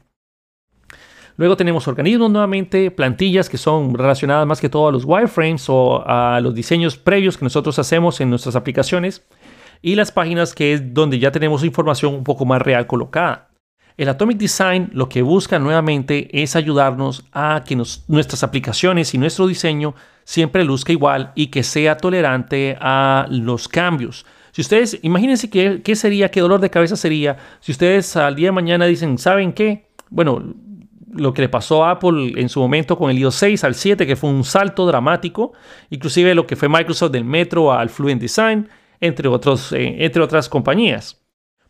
Luego 1.35 1.57
tenemos 1.57 1.85
organismos 1.89 2.31
nuevamente, 2.31 2.91
plantillas 2.91 3.49
que 3.49 3.57
son 3.57 3.93
relacionadas 3.93 4.47
más 4.47 4.61
que 4.61 4.69
todo 4.69 4.87
a 4.87 4.91
los 4.93 5.03
wireframes 5.03 5.65
o 5.67 6.01
a 6.07 6.39
los 6.39 6.55
diseños 6.55 6.95
previos 6.95 7.37
que 7.37 7.43
nosotros 7.43 7.77
hacemos 7.77 8.21
en 8.21 8.29
nuestras 8.29 8.55
aplicaciones. 8.55 9.27
Y 9.81 9.95
las 9.95 10.13
páginas 10.13 10.55
que 10.55 10.71
es 10.71 10.93
donde 10.93 11.19
ya 11.19 11.33
tenemos 11.33 11.65
información 11.65 12.15
un 12.15 12.23
poco 12.23 12.45
más 12.45 12.61
real 12.61 12.87
colocada. 12.87 13.46
El 13.97 14.09
Atomic 14.09 14.37
Design 14.37 14.91
lo 14.93 15.09
que 15.09 15.23
busca 15.23 15.57
nuevamente 15.57 16.29
es 16.43 16.55
ayudarnos 16.55 17.25
a 17.33 17.63
que 17.65 17.75
nuestras 17.75 18.43
aplicaciones 18.43 19.15
y 19.15 19.17
nuestro 19.17 19.47
diseño 19.47 19.95
siempre 20.23 20.63
luzca 20.63 20.91
igual 20.91 21.31
y 21.33 21.47
que 21.47 21.63
sea 21.63 21.97
tolerante 21.97 22.77
a 22.79 23.25
los 23.31 23.67
cambios. 23.67 24.23
Si 24.51 24.61
ustedes, 24.61 24.99
imagínense 25.01 25.49
qué, 25.49 25.81
qué 25.83 25.95
sería, 25.95 26.29
qué 26.29 26.41
dolor 26.41 26.61
de 26.61 26.69
cabeza 26.69 26.95
sería 26.95 27.37
si 27.59 27.71
ustedes 27.71 28.15
al 28.15 28.35
día 28.35 28.49
de 28.49 28.51
mañana 28.51 28.85
dicen, 28.85 29.17
¿saben 29.17 29.51
qué? 29.51 29.87
Bueno, 30.11 30.43
lo 31.11 31.33
que 31.33 31.41
le 31.41 31.49
pasó 31.49 31.83
a 31.83 31.91
Apple 31.91 32.33
en 32.35 32.49
su 32.49 32.59
momento 32.59 32.99
con 32.99 33.09
el 33.09 33.17
iOS 33.17 33.35
6 33.35 33.63
al 33.63 33.73
7, 33.73 34.05
que 34.05 34.15
fue 34.15 34.29
un 34.29 34.43
salto 34.43 34.85
dramático, 34.85 35.53
inclusive 35.89 36.35
lo 36.35 36.45
que 36.45 36.55
fue 36.55 36.69
Microsoft 36.69 37.11
del 37.11 37.25
Metro 37.25 37.73
al 37.73 37.89
Fluent 37.89 38.21
Design, 38.21 38.69
entre, 38.99 39.27
eh, 39.29 39.95
entre 39.99 40.21
otras 40.21 40.49
compañías. 40.49 41.19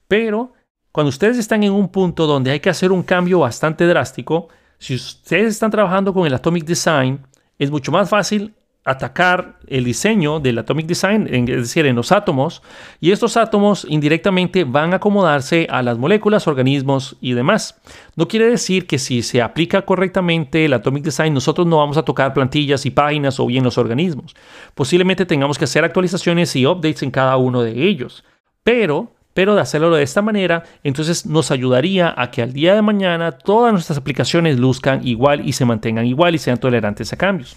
Pero 0.09 0.53
cuando 0.97 1.09
ustedes 1.09 1.37
están 1.37 1.61
en 1.61 1.73
un 1.73 1.89
punto 1.89 2.25
donde 2.25 2.49
hay 2.49 2.59
que 2.59 2.71
hacer 2.71 2.91
un 2.91 3.03
cambio 3.03 3.37
bastante 3.37 3.85
drástico, 3.85 4.47
si 4.79 4.95
ustedes 4.95 5.49
están 5.49 5.69
trabajando 5.69 6.11
con 6.11 6.25
el 6.25 6.33
Atomic 6.33 6.65
Design, 6.65 7.19
es 7.59 7.69
mucho 7.69 7.91
más 7.91 8.09
fácil 8.09 8.55
atacar 8.83 9.59
el 9.67 9.83
diseño 9.83 10.39
del 10.39 10.57
Atomic 10.57 10.87
Design, 10.87 11.27
es 11.31 11.45
decir, 11.45 11.85
en 11.85 11.95
los 11.95 12.11
átomos, 12.11 12.63
y 12.99 13.11
estos 13.11 13.37
átomos 13.37 13.85
indirectamente 13.87 14.63
van 14.63 14.91
a 14.91 14.95
acomodarse 14.95 15.67
a 15.69 15.83
las 15.83 15.99
moléculas, 15.99 16.47
organismos 16.47 17.15
y 17.21 17.33
demás. 17.33 17.79
No 18.15 18.27
quiere 18.27 18.49
decir 18.49 18.87
que 18.87 18.97
si 18.97 19.21
se 19.21 19.39
aplica 19.43 19.83
correctamente 19.83 20.65
el 20.65 20.73
Atomic 20.73 21.03
Design, 21.03 21.31
nosotros 21.31 21.67
no 21.67 21.77
vamos 21.77 21.97
a 21.97 22.05
tocar 22.05 22.33
plantillas 22.33 22.87
y 22.87 22.89
páginas 22.89 23.39
o 23.39 23.45
bien 23.45 23.63
los 23.63 23.77
organismos. 23.77 24.35
Posiblemente 24.73 25.27
tengamos 25.27 25.59
que 25.59 25.65
hacer 25.65 25.83
actualizaciones 25.83 26.55
y 26.55 26.65
updates 26.65 27.03
en 27.03 27.11
cada 27.11 27.37
uno 27.37 27.61
de 27.61 27.87
ellos, 27.87 28.23
pero 28.63 29.11
pero 29.37 29.53
de 29.53 29.61
hacerlo 29.61 29.95
de 29.95 30.01
esta 30.01 30.23
manera, 30.23 30.63
entonces 30.83 31.27
nos 31.27 31.51
ayudaría 31.51 32.11
a 32.17 32.31
que 32.31 32.41
al 32.41 32.53
día 32.53 32.73
de 32.73 32.81
mañana 32.81 33.33
todas 33.33 33.71
nuestras 33.71 33.99
aplicaciones 33.99 34.57
luzcan 34.57 35.07
igual 35.07 35.47
y 35.47 35.53
se 35.53 35.63
mantengan 35.63 36.07
igual 36.07 36.33
y 36.33 36.39
sean 36.39 36.57
tolerantes 36.57 37.13
a 37.13 37.17
cambios. 37.17 37.55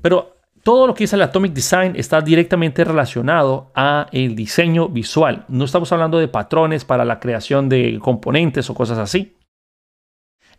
Pero 0.00 0.36
todo 0.62 0.86
lo 0.86 0.94
que 0.94 1.02
es 1.02 1.12
el 1.12 1.22
Atomic 1.22 1.52
Design 1.52 1.94
está 1.96 2.20
directamente 2.20 2.84
relacionado 2.84 3.72
a 3.74 4.06
el 4.12 4.36
diseño 4.36 4.88
visual. 4.88 5.46
No 5.48 5.64
estamos 5.64 5.90
hablando 5.90 6.20
de 6.20 6.28
patrones 6.28 6.84
para 6.84 7.04
la 7.04 7.18
creación 7.18 7.68
de 7.68 7.98
componentes 8.00 8.70
o 8.70 8.74
cosas 8.74 8.98
así. 8.98 9.36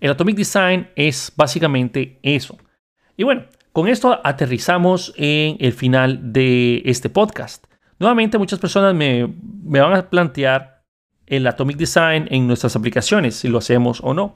El 0.02 0.12
Atomic 0.12 0.36
Design 0.36 0.90
es 0.98 1.32
básicamente 1.38 2.20
eso. 2.24 2.58
Y 3.16 3.24
bueno, 3.24 3.46
con 3.72 3.88
esto 3.88 4.20
aterrizamos 4.22 5.14
en 5.16 5.56
el 5.62 5.72
final 5.72 6.34
de 6.34 6.82
este 6.84 7.10
podcast. 7.10 7.69
Nuevamente 8.00 8.38
muchas 8.38 8.60
personas 8.60 8.96
me, 8.96 9.28
van 9.44 9.94
a 9.94 10.10
plantear 10.10 10.84
el 11.28 11.46
Atomic 11.46 11.78
Design 11.78 12.28
en 12.32 12.48
nuestras 12.48 12.76
aplicaciones, 12.76 13.36
si 13.36 13.50
lo 13.50 13.58
hacemos 13.58 14.00
o 14.02 14.14
no. 14.14 14.36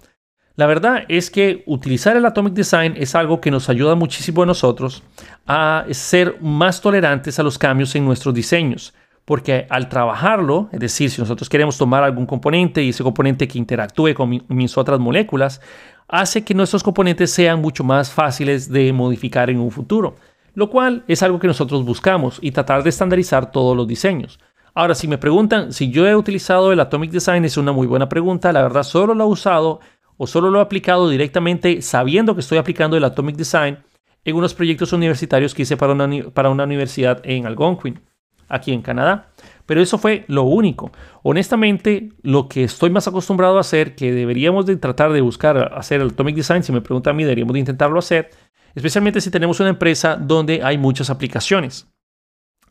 La 0.55 0.67
verdad 0.67 1.05
es 1.07 1.31
que 1.31 1.63
utilizar 1.65 2.15
el 2.15 2.25
Atomic 2.25 2.53
Design 2.53 2.93
es 2.97 3.15
algo 3.15 3.41
que 3.41 3.49
nos 3.49 3.69
ayuda 3.69 3.95
muchísimo 3.95 4.43
a 4.43 4.45
nosotros 4.45 5.01
a 5.47 5.85
ser 5.91 6.37
más 6.41 6.81
tolerantes 6.81 7.39
a 7.39 7.43
los 7.43 7.57
cambios 7.57 7.95
en 7.95 8.05
nuestros 8.05 8.35
diseños. 8.35 8.93
Porque 9.25 9.65
al 9.69 9.87
trabajarlo, 9.87 10.67
es 10.73 10.81
decir, 10.81 11.09
si 11.09 11.21
nosotros 11.21 11.47
queremos 11.47 11.77
tomar 11.77 12.03
algún 12.03 12.25
componente 12.25 12.83
y 12.83 12.89
ese 12.89 13.03
componente 13.03 13.47
que 13.47 13.57
interactúe 13.57 14.13
con 14.13 14.43
mis 14.49 14.77
otras 14.77 14.99
moléculas, 14.99 15.61
hace 16.09 16.43
que 16.43 16.53
nuestros 16.53 16.83
componentes 16.83 17.31
sean 17.31 17.61
mucho 17.61 17.85
más 17.85 18.11
fáciles 18.11 18.69
de 18.69 18.91
modificar 18.91 19.49
en 19.49 19.59
un 19.59 19.71
futuro. 19.71 20.17
Lo 20.55 20.69
cual 20.69 21.03
es 21.07 21.23
algo 21.23 21.39
que 21.39 21.47
nosotros 21.47 21.83
buscamos 21.83 22.37
y 22.41 22.51
tratar 22.51 22.83
de 22.83 22.89
estandarizar 22.89 23.51
todos 23.51 23.75
los 23.75 23.87
diseños. 23.87 24.39
Ahora, 24.75 24.95
si 24.95 25.07
me 25.07 25.17
preguntan 25.17 25.71
si 25.71 25.91
yo 25.91 26.07
he 26.07 26.15
utilizado 26.15 26.71
el 26.71 26.79
Atomic 26.79 27.11
Design, 27.11 27.45
es 27.45 27.57
una 27.57 27.71
muy 27.71 27.87
buena 27.87 28.09
pregunta. 28.09 28.51
La 28.51 28.63
verdad, 28.63 28.83
solo 28.83 29.13
lo 29.13 29.23
he 29.23 29.27
usado 29.27 29.79
o 30.17 30.27
solo 30.27 30.49
lo 30.49 30.59
he 30.59 30.61
aplicado 30.61 31.09
directamente 31.09 31.81
sabiendo 31.81 32.33
que 32.33 32.41
estoy 32.41 32.57
aplicando 32.57 32.97
el 32.97 33.03
Atomic 33.03 33.35
Design 33.35 33.79
en 34.25 34.35
unos 34.35 34.53
proyectos 34.53 34.93
universitarios 34.93 35.53
que 35.53 35.63
hice 35.63 35.77
para 35.77 35.93
una, 35.93 36.09
para 36.33 36.49
una 36.49 36.63
universidad 36.63 37.21
en 37.23 37.45
Algonquin, 37.45 37.99
aquí 38.47 38.71
en 38.71 38.81
Canadá. 38.81 39.31
Pero 39.65 39.81
eso 39.81 39.97
fue 39.97 40.25
lo 40.27 40.43
único. 40.43 40.91
Honestamente, 41.23 42.09
lo 42.21 42.47
que 42.47 42.63
estoy 42.63 42.89
más 42.89 43.07
acostumbrado 43.07 43.57
a 43.57 43.61
hacer, 43.61 43.95
que 43.95 44.11
deberíamos 44.11 44.65
de 44.65 44.75
tratar 44.77 45.11
de 45.13 45.21
buscar 45.21 45.73
hacer 45.75 46.01
el 46.01 46.09
Atomic 46.09 46.35
Design, 46.35 46.63
si 46.63 46.71
me 46.71 46.81
preguntan 46.81 47.11
a 47.11 47.17
mí, 47.17 47.23
deberíamos 47.23 47.53
de 47.53 47.59
intentarlo 47.59 47.99
hacer, 47.99 48.29
especialmente 48.75 49.21
si 49.21 49.31
tenemos 49.31 49.59
una 49.59 49.69
empresa 49.69 50.15
donde 50.15 50.61
hay 50.63 50.77
muchas 50.77 51.09
aplicaciones. 51.09 51.87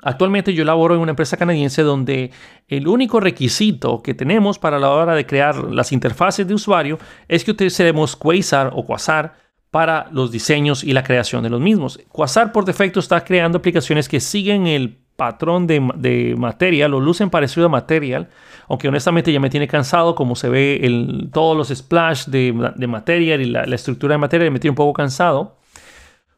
Actualmente 0.04 0.52
yo 0.52 0.64
laboro 0.64 0.96
en 0.96 1.00
una 1.00 1.12
empresa 1.12 1.36
canadiense 1.36 1.82
donde 1.82 2.32
el 2.66 2.88
único 2.88 3.20
requisito 3.20 4.02
que 4.02 4.14
tenemos 4.14 4.58
para 4.58 4.80
la 4.80 4.90
hora 4.90 5.14
de 5.14 5.26
crear 5.26 5.56
las 5.56 5.92
interfaces 5.92 6.46
de 6.46 6.54
usuario 6.54 6.98
es 7.28 7.44
que 7.44 7.52
utilicemos 7.52 8.16
Quasar 8.16 8.72
o 8.74 8.84
Quasar 8.84 9.34
para 9.70 10.08
los 10.10 10.32
diseños 10.32 10.82
y 10.82 10.92
la 10.92 11.04
creación 11.04 11.44
de 11.44 11.50
los 11.50 11.60
mismos. 11.60 12.00
Quasar 12.08 12.50
por 12.50 12.64
defecto 12.64 12.98
está 12.98 13.22
creando 13.22 13.58
aplicaciones 13.58 14.08
que 14.08 14.18
siguen 14.18 14.66
el 14.66 14.98
patrón 15.16 15.68
de, 15.68 15.80
de 15.94 16.34
Material 16.36 16.94
o 16.94 17.00
lucen 17.00 17.30
parecido 17.30 17.66
a 17.66 17.68
Material, 17.68 18.28
aunque 18.68 18.88
honestamente 18.88 19.32
ya 19.32 19.38
me 19.38 19.50
tiene 19.50 19.68
cansado 19.68 20.16
como 20.16 20.34
se 20.34 20.48
ve 20.48 20.80
el, 20.82 21.30
todos 21.32 21.56
los 21.56 21.68
splash 21.68 22.26
de, 22.26 22.52
Material 22.88 23.40
y 23.40 23.44
la, 23.44 23.66
la 23.66 23.74
estructura 23.76 24.14
de 24.14 24.18
Material 24.18 24.50
me 24.50 24.58
tiene 24.58 24.72
un 24.72 24.76
poco 24.76 24.92
cansado, 24.94 25.58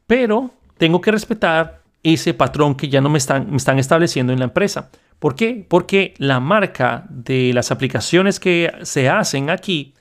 pero 0.06 0.50
tengo 0.78 1.00
que 1.00 1.10
respetar 1.10 1.82
ese 2.02 2.34
patrón 2.34 2.74
que 2.74 2.88
ya 2.88 3.00
no 3.00 3.08
me 3.08 3.18
están, 3.18 3.50
me 3.50 3.56
están 3.56 3.78
estableciendo 3.78 4.32
en 4.32 4.38
la 4.38 4.46
empresa. 4.46 4.90
¿Por 5.18 5.34
qué? 5.34 5.64
Porque 5.68 6.14
la 6.18 6.38
marca 6.38 7.06
de 7.08 7.52
las 7.54 7.70
aplicaciones 7.70 8.38
que 8.38 8.70
se 8.82 9.08
hacen 9.08 9.48
aquí 9.48 9.94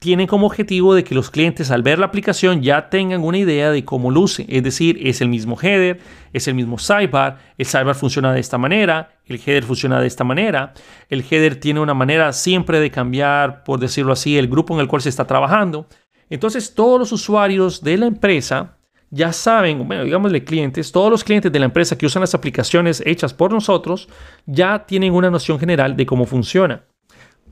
tienen 0.00 0.26
como 0.26 0.46
objetivo 0.46 0.94
de 0.94 1.04
que 1.04 1.14
los 1.14 1.30
clientes 1.30 1.70
al 1.70 1.82
ver 1.82 1.98
la 1.98 2.06
aplicación 2.06 2.62
ya 2.62 2.88
tengan 2.88 3.22
una 3.22 3.36
idea 3.36 3.70
de 3.70 3.84
cómo 3.84 4.10
luce. 4.10 4.46
Es 4.48 4.62
decir, 4.62 4.98
es 5.06 5.20
el 5.20 5.28
mismo 5.28 5.58
header, 5.60 6.00
es 6.32 6.48
el 6.48 6.54
mismo 6.54 6.78
sidebar, 6.78 7.38
el 7.58 7.66
sidebar 7.66 7.94
funciona 7.94 8.32
de 8.32 8.40
esta 8.40 8.56
manera, 8.56 9.10
el 9.26 9.36
header 9.36 9.62
funciona 9.62 10.00
de 10.00 10.06
esta 10.06 10.24
manera, 10.24 10.72
el 11.10 11.22
header 11.30 11.56
tiene 11.56 11.80
una 11.80 11.92
manera 11.92 12.32
siempre 12.32 12.80
de 12.80 12.90
cambiar, 12.90 13.62
por 13.62 13.78
decirlo 13.78 14.14
así, 14.14 14.38
el 14.38 14.48
grupo 14.48 14.72
en 14.72 14.80
el 14.80 14.88
cual 14.88 15.02
se 15.02 15.10
está 15.10 15.26
trabajando. 15.26 15.86
Entonces 16.30 16.74
todos 16.74 16.98
los 16.98 17.12
usuarios 17.12 17.82
de 17.82 17.98
la 17.98 18.06
empresa 18.06 18.78
ya 19.10 19.32
saben, 19.32 19.86
bueno, 19.86 20.04
digámosle 20.04 20.44
clientes, 20.44 20.92
todos 20.92 21.10
los 21.10 21.24
clientes 21.24 21.50
de 21.50 21.58
la 21.58 21.64
empresa 21.64 21.98
que 21.98 22.06
usan 22.06 22.20
las 22.20 22.34
aplicaciones 22.34 23.02
hechas 23.04 23.34
por 23.34 23.52
nosotros 23.52 24.08
ya 24.46 24.86
tienen 24.86 25.12
una 25.12 25.30
noción 25.30 25.58
general 25.58 25.96
de 25.96 26.06
cómo 26.06 26.26
funciona. 26.26 26.84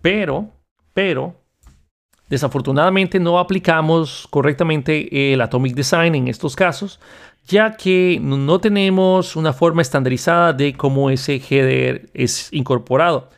Pero, 0.00 0.50
pero, 0.94 1.34
desafortunadamente 2.28 3.18
no 3.18 3.40
aplicamos 3.40 4.28
correctamente 4.30 5.32
el 5.32 5.40
Atomic 5.40 5.74
Design 5.74 6.14
en 6.14 6.28
estos 6.28 6.54
casos, 6.54 7.00
ya 7.46 7.76
que 7.76 8.20
no 8.22 8.60
tenemos 8.60 9.34
una 9.34 9.52
forma 9.52 9.82
estandarizada 9.82 10.52
de 10.52 10.74
cómo 10.74 11.10
ese 11.10 11.36
header 11.36 12.08
es 12.14 12.52
incorporado. 12.52 13.30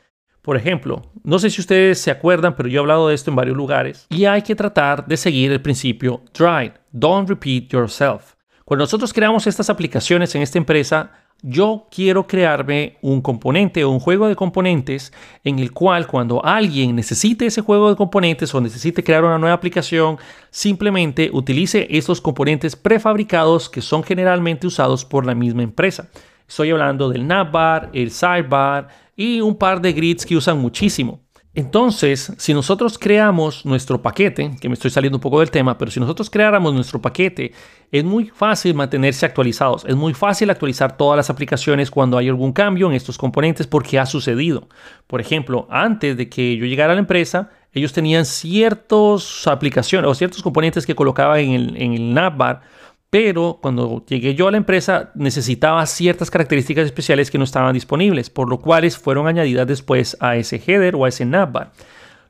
Por 0.50 0.56
ejemplo, 0.56 1.02
no 1.22 1.38
sé 1.38 1.48
si 1.48 1.60
ustedes 1.60 2.00
se 2.00 2.10
acuerdan, 2.10 2.56
pero 2.56 2.68
yo 2.68 2.80
he 2.80 2.82
hablado 2.82 3.06
de 3.06 3.14
esto 3.14 3.30
en 3.30 3.36
varios 3.36 3.56
lugares 3.56 4.08
y 4.10 4.24
hay 4.24 4.42
que 4.42 4.56
tratar 4.56 5.06
de 5.06 5.16
seguir 5.16 5.52
el 5.52 5.62
principio 5.62 6.22
DRY, 6.36 6.72
Don't 6.90 7.28
Repeat 7.28 7.68
Yourself. 7.68 8.34
Cuando 8.64 8.82
nosotros 8.82 9.12
creamos 9.12 9.46
estas 9.46 9.70
aplicaciones 9.70 10.34
en 10.34 10.42
esta 10.42 10.58
empresa, 10.58 11.12
yo 11.40 11.86
quiero 11.88 12.26
crearme 12.26 12.96
un 13.00 13.20
componente 13.20 13.84
o 13.84 13.90
un 13.90 14.00
juego 14.00 14.26
de 14.26 14.34
componentes 14.34 15.12
en 15.44 15.60
el 15.60 15.70
cual 15.70 16.08
cuando 16.08 16.44
alguien 16.44 16.96
necesite 16.96 17.46
ese 17.46 17.60
juego 17.60 17.88
de 17.88 17.94
componentes 17.94 18.52
o 18.52 18.60
necesite 18.60 19.04
crear 19.04 19.22
una 19.22 19.38
nueva 19.38 19.54
aplicación, 19.54 20.18
simplemente 20.50 21.30
utilice 21.32 21.86
estos 21.90 22.20
componentes 22.20 22.74
prefabricados 22.74 23.70
que 23.70 23.82
son 23.82 24.02
generalmente 24.02 24.66
usados 24.66 25.04
por 25.04 25.24
la 25.24 25.36
misma 25.36 25.62
empresa. 25.62 26.08
Estoy 26.48 26.72
hablando 26.72 27.08
del 27.08 27.28
navbar, 27.28 27.90
el 27.92 28.10
sidebar 28.10 28.88
y 29.20 29.42
un 29.42 29.54
par 29.54 29.82
de 29.82 29.92
grids 29.92 30.24
que 30.24 30.34
usan 30.34 30.58
muchísimo. 30.58 31.20
Entonces, 31.52 32.32
si 32.38 32.54
nosotros 32.54 32.96
creamos 32.96 33.66
nuestro 33.66 34.00
paquete, 34.00 34.52
que 34.58 34.68
me 34.70 34.72
estoy 34.72 34.90
saliendo 34.90 35.18
un 35.18 35.20
poco 35.20 35.40
del 35.40 35.50
tema, 35.50 35.76
pero 35.76 35.90
si 35.90 36.00
nosotros 36.00 36.30
creáramos 36.30 36.72
nuestro 36.72 37.02
paquete, 37.02 37.52
es 37.92 38.02
muy 38.02 38.28
fácil 38.28 38.74
mantenerse 38.74 39.26
actualizados. 39.26 39.84
Es 39.84 39.94
muy 39.94 40.14
fácil 40.14 40.48
actualizar 40.48 40.96
todas 40.96 41.18
las 41.18 41.28
aplicaciones 41.28 41.90
cuando 41.90 42.16
hay 42.16 42.30
algún 42.30 42.54
cambio 42.54 42.86
en 42.86 42.94
estos 42.94 43.18
componentes 43.18 43.66
porque 43.66 43.98
ha 43.98 44.06
sucedido. 44.06 44.68
Por 45.06 45.20
ejemplo, 45.20 45.66
antes 45.68 46.16
de 46.16 46.30
que 46.30 46.56
yo 46.56 46.64
llegara 46.64 46.92
a 46.92 46.94
la 46.94 47.00
empresa, 47.00 47.50
ellos 47.74 47.92
tenían 47.92 48.24
ciertas 48.24 49.46
aplicaciones 49.46 50.10
o 50.10 50.14
ciertos 50.14 50.42
componentes 50.42 50.86
que 50.86 50.94
colocaba 50.94 51.40
en 51.40 51.50
el, 51.50 51.76
en 51.76 51.92
el 51.92 52.14
navbar 52.14 52.62
pero 53.10 53.58
cuando 53.60 54.04
llegué 54.06 54.34
yo 54.36 54.46
a 54.46 54.52
la 54.52 54.56
empresa 54.56 55.10
necesitaba 55.16 55.84
ciertas 55.86 56.30
características 56.30 56.86
especiales 56.86 57.30
que 57.30 57.38
no 57.38 57.44
estaban 57.44 57.74
disponibles, 57.74 58.30
por 58.30 58.48
lo 58.48 58.58
cuales 58.60 58.96
fueron 58.96 59.26
añadidas 59.26 59.66
después 59.66 60.16
a 60.20 60.36
ese 60.36 60.62
header 60.64 60.94
o 60.94 61.04
a 61.04 61.08
ese 61.08 61.24
navbar. 61.24 61.72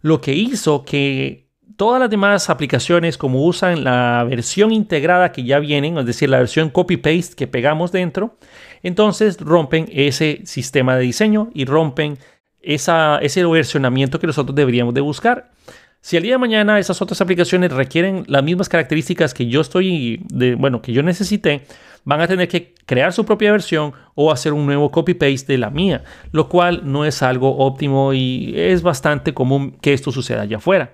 Lo 0.01 0.23
que 0.23 0.33
hizo 0.33 0.83
que 0.83 1.51
todas 1.77 2.01
las 2.01 2.09
demás 2.09 2.49
aplicaciones, 2.49 3.19
como 3.19 3.45
usan 3.45 3.85
la 3.85 4.27
versión 4.29 4.73
integrada 4.73 5.33
que 5.33 5.45
ya 5.45 5.59
vienen, 5.59 5.99
es 5.99 6.07
decir, 6.07 6.31
la 6.31 6.38
versión 6.38 6.71
copy-paste 6.71 7.37
que 7.37 7.47
pegamos 7.47 7.93
dentro, 7.93 8.38
entonces 8.83 9.38
rompen 9.38 9.87
ese 9.93 10.40
sistema 10.45 10.97
de 10.97 11.03
diseño 11.03 11.51
y 11.55 11.66
rompen 11.66 12.19
ese 12.62 13.47
versionamiento 13.47 14.19
que 14.19 14.27
nosotros 14.27 14.55
deberíamos 14.55 14.95
de 14.95 15.01
buscar. 15.03 15.51
Si 16.03 16.17
el 16.17 16.23
día 16.23 16.33
de 16.33 16.39
mañana 16.39 16.79
esas 16.79 17.03
otras 17.03 17.21
aplicaciones 17.21 17.73
requieren 17.73 18.25
las 18.27 18.43
mismas 18.43 18.71
características 18.71 19.35
que 19.35 19.47
yo 19.47 19.61
estoy, 19.61 20.23
de, 20.33 20.55
bueno, 20.55 20.81
que 20.81 20.93
yo 20.93 21.03
necesité, 21.03 21.67
van 22.05 22.23
a 22.23 22.27
tener 22.27 22.49
que 22.49 22.75
crear 22.87 23.13
su 23.13 23.27
propia 23.27 23.53
versión 23.53 23.93
o 24.15 24.33
hacer 24.33 24.55
un 24.55 24.65
nuevo 24.65 24.91
copy-paste 24.91 25.53
de 25.53 25.59
la 25.59 25.69
mía, 25.69 26.03
lo 26.33 26.49
cual 26.49 26.81
no 26.85 27.05
es 27.05 27.23
algo 27.23 27.59
óptimo 27.59 28.15
y 28.15 28.55
es 28.57 28.83
bastante 28.83 29.35
común 29.35 29.77
que 29.83 29.93
esto 29.93 30.11
suceda 30.11 30.43
allá 30.43 30.57
afuera. 30.57 30.93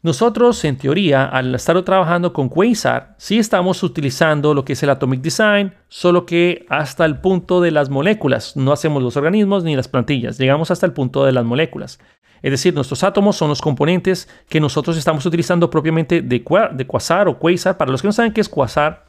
Nosotros, 0.00 0.64
en 0.64 0.78
teoría, 0.78 1.24
al 1.24 1.52
estar 1.56 1.80
trabajando 1.82 2.32
con 2.32 2.48
Quasar, 2.48 3.16
sí 3.18 3.38
estamos 3.38 3.82
utilizando 3.82 4.54
lo 4.54 4.64
que 4.64 4.74
es 4.74 4.82
el 4.84 4.90
Atomic 4.90 5.20
Design, 5.22 5.74
solo 5.88 6.24
que 6.24 6.66
hasta 6.68 7.04
el 7.04 7.18
punto 7.18 7.60
de 7.60 7.72
las 7.72 7.90
moléculas. 7.90 8.56
No 8.56 8.70
hacemos 8.70 9.02
los 9.02 9.16
organismos 9.16 9.64
ni 9.64 9.74
las 9.74 9.88
plantillas, 9.88 10.38
llegamos 10.38 10.70
hasta 10.70 10.86
el 10.86 10.92
punto 10.92 11.24
de 11.24 11.32
las 11.32 11.44
moléculas. 11.44 11.98
Es 12.42 12.50
decir, 12.50 12.74
nuestros 12.74 13.02
átomos 13.02 13.36
son 13.36 13.48
los 13.48 13.60
componentes 13.60 14.28
que 14.48 14.60
nosotros 14.60 14.96
estamos 14.96 15.24
utilizando 15.26 15.70
propiamente 15.70 16.22
de, 16.22 16.44
de 16.72 16.86
quasar 16.86 17.28
o 17.28 17.38
quasar. 17.38 17.76
Para 17.76 17.90
los 17.90 18.02
que 18.02 18.08
no 18.08 18.12
saben 18.12 18.32
qué 18.32 18.40
es 18.40 18.48
quasar, 18.48 19.06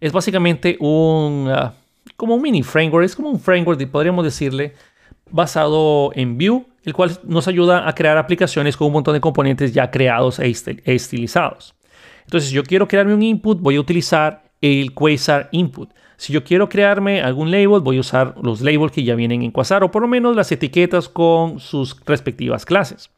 es 0.00 0.12
básicamente 0.12 0.76
un, 0.80 1.48
ah, 1.52 1.74
como 2.16 2.34
un 2.34 2.42
mini 2.42 2.62
framework, 2.62 3.04
es 3.04 3.16
como 3.16 3.30
un 3.30 3.40
framework, 3.40 3.84
podríamos 3.90 4.24
decirle, 4.24 4.74
basado 5.30 6.10
en 6.14 6.38
Vue, 6.38 6.64
el 6.84 6.94
cual 6.94 7.18
nos 7.24 7.48
ayuda 7.48 7.88
a 7.88 7.94
crear 7.94 8.16
aplicaciones 8.16 8.76
con 8.76 8.86
un 8.86 8.94
montón 8.94 9.14
de 9.14 9.20
componentes 9.20 9.72
ya 9.72 9.90
creados 9.90 10.38
e, 10.38 10.46
e 10.46 10.94
estilizados. 10.94 11.74
Entonces, 12.24 12.50
si 12.50 12.54
yo 12.56 12.62
quiero 12.62 12.88
crearme 12.88 13.14
un 13.14 13.22
input, 13.22 13.60
voy 13.60 13.76
a 13.76 13.80
utilizar 13.80 14.42
el 14.60 14.92
Quasar 14.92 15.48
Input. 15.52 15.90
Si 16.18 16.32
yo 16.32 16.42
quiero 16.42 16.68
crearme 16.68 17.22
algún 17.22 17.52
label, 17.52 17.80
voy 17.80 17.96
a 17.96 18.00
usar 18.00 18.34
los 18.42 18.60
labels 18.60 18.90
que 18.90 19.04
ya 19.04 19.14
vienen 19.14 19.42
en 19.42 19.52
Quasar 19.52 19.84
o 19.84 19.92
por 19.92 20.02
lo 20.02 20.08
menos 20.08 20.34
las 20.34 20.50
etiquetas 20.50 21.08
con 21.08 21.60
sus 21.60 21.96
respectivas 22.04 22.66
clases. 22.66 23.10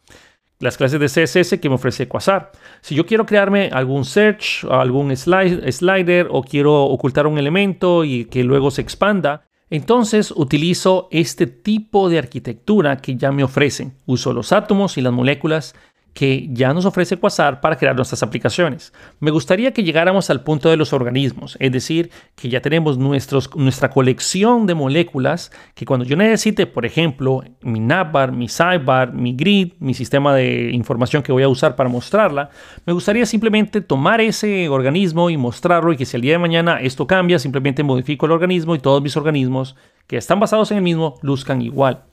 Las 0.59 0.77
clases 0.77 1.01
de 1.01 1.07
CSS 1.07 1.59
que 1.59 1.71
me 1.71 1.77
ofrece 1.77 2.09
Quasar. 2.09 2.53
Si 2.83 2.95
yo 2.95 3.07
quiero 3.07 3.25
crearme 3.25 3.71
algún 3.73 4.05
search, 4.05 4.67
algún 4.71 5.17
slider 5.17 6.29
o 6.31 6.43
quiero 6.43 6.85
ocultar 6.85 7.27
un 7.27 7.39
elemento 7.39 8.05
y 8.05 8.27
que 8.27 8.45
luego 8.45 8.71
se 8.71 8.83
expanda, 8.83 9.47
entonces 9.71 10.31
utilizo 10.37 11.09
este 11.11 11.47
tipo 11.47 12.11
de 12.11 12.19
arquitectura 12.19 12.99
que 12.99 13.17
ya 13.17 13.33
me 13.33 13.45
ofrecen. 13.45 13.95
Uso 14.05 14.35
los 14.35 14.53
átomos 14.53 14.99
y 14.99 15.01
las 15.01 15.15
moléculas 15.15 15.75
que 16.15 16.49
ya 16.51 16.75
nos 16.75 16.85
ofrece 16.85 17.17
Quasar 17.17 17.61
para 17.61 17.77
crear 17.77 17.95
nuestras 17.95 18.23
aplicaciones. 18.23 18.93
Me 19.21 19.31
gustaría 19.31 19.73
que 19.73 19.85
llegáramos 19.85 20.31
al 20.31 20.43
punto 20.43 20.69
de 20.69 20.77
los 20.77 20.93
organismos, 20.93 21.57
es 21.61 21.73
decir, 21.73 22.11
que 22.35 22.49
ya 22.49 22.61
tenemos 22.61 22.99
nuestra 22.99 23.91
colección 23.91 24.67
de 24.67 24.75
moléculas 24.75 25.51
que 25.75 25.85
cuando 25.85 26.05
yo 26.05 26.17
necesite, 26.17 26.67
por 26.67 26.87
ejemplo, 26.87 27.43
mi 27.63 27.81
navbar, 27.81 28.33
mi 28.33 28.49
sidebar, 28.49 29.13
mi 29.13 29.35
grid, 29.35 29.75
mi 29.79 29.95
sistema 29.95 30.35
de 30.35 30.71
información 30.73 31.23
que 31.23 31.33
voy 31.33 31.43
a 31.43 31.49
usar 31.49 31.77
para 31.77 31.89
mostrarla, 31.89 32.51
me 32.87 32.93
gustaría 32.93 33.27
simplemente 33.27 33.81
tomar 33.81 34.21
ese 34.21 34.69
organismo 34.69 35.31
y 35.31 35.37
mostrarlo 35.37 35.93
y 35.93 35.97
que 35.97 36.07
si 36.07 36.17
el 36.17 36.23
día 36.23 36.33
de 36.33 36.39
mañana 36.39 36.81
esto 36.81 37.07
cambia, 37.07 37.39
simplemente 37.39 37.83
modifico 37.83 38.27
el 38.27 38.33
organismo 38.33 38.75
y 38.75 38.79
todos 38.79 39.03
mis 39.03 39.17
organismos 39.17 39.77
que 40.07 40.17
están 40.17 40.41
basados 40.41 40.71
en 40.71 40.79
el 40.79 40.83
mismo 40.83 41.19
luzcan 41.23 41.63
igual. 41.63 42.05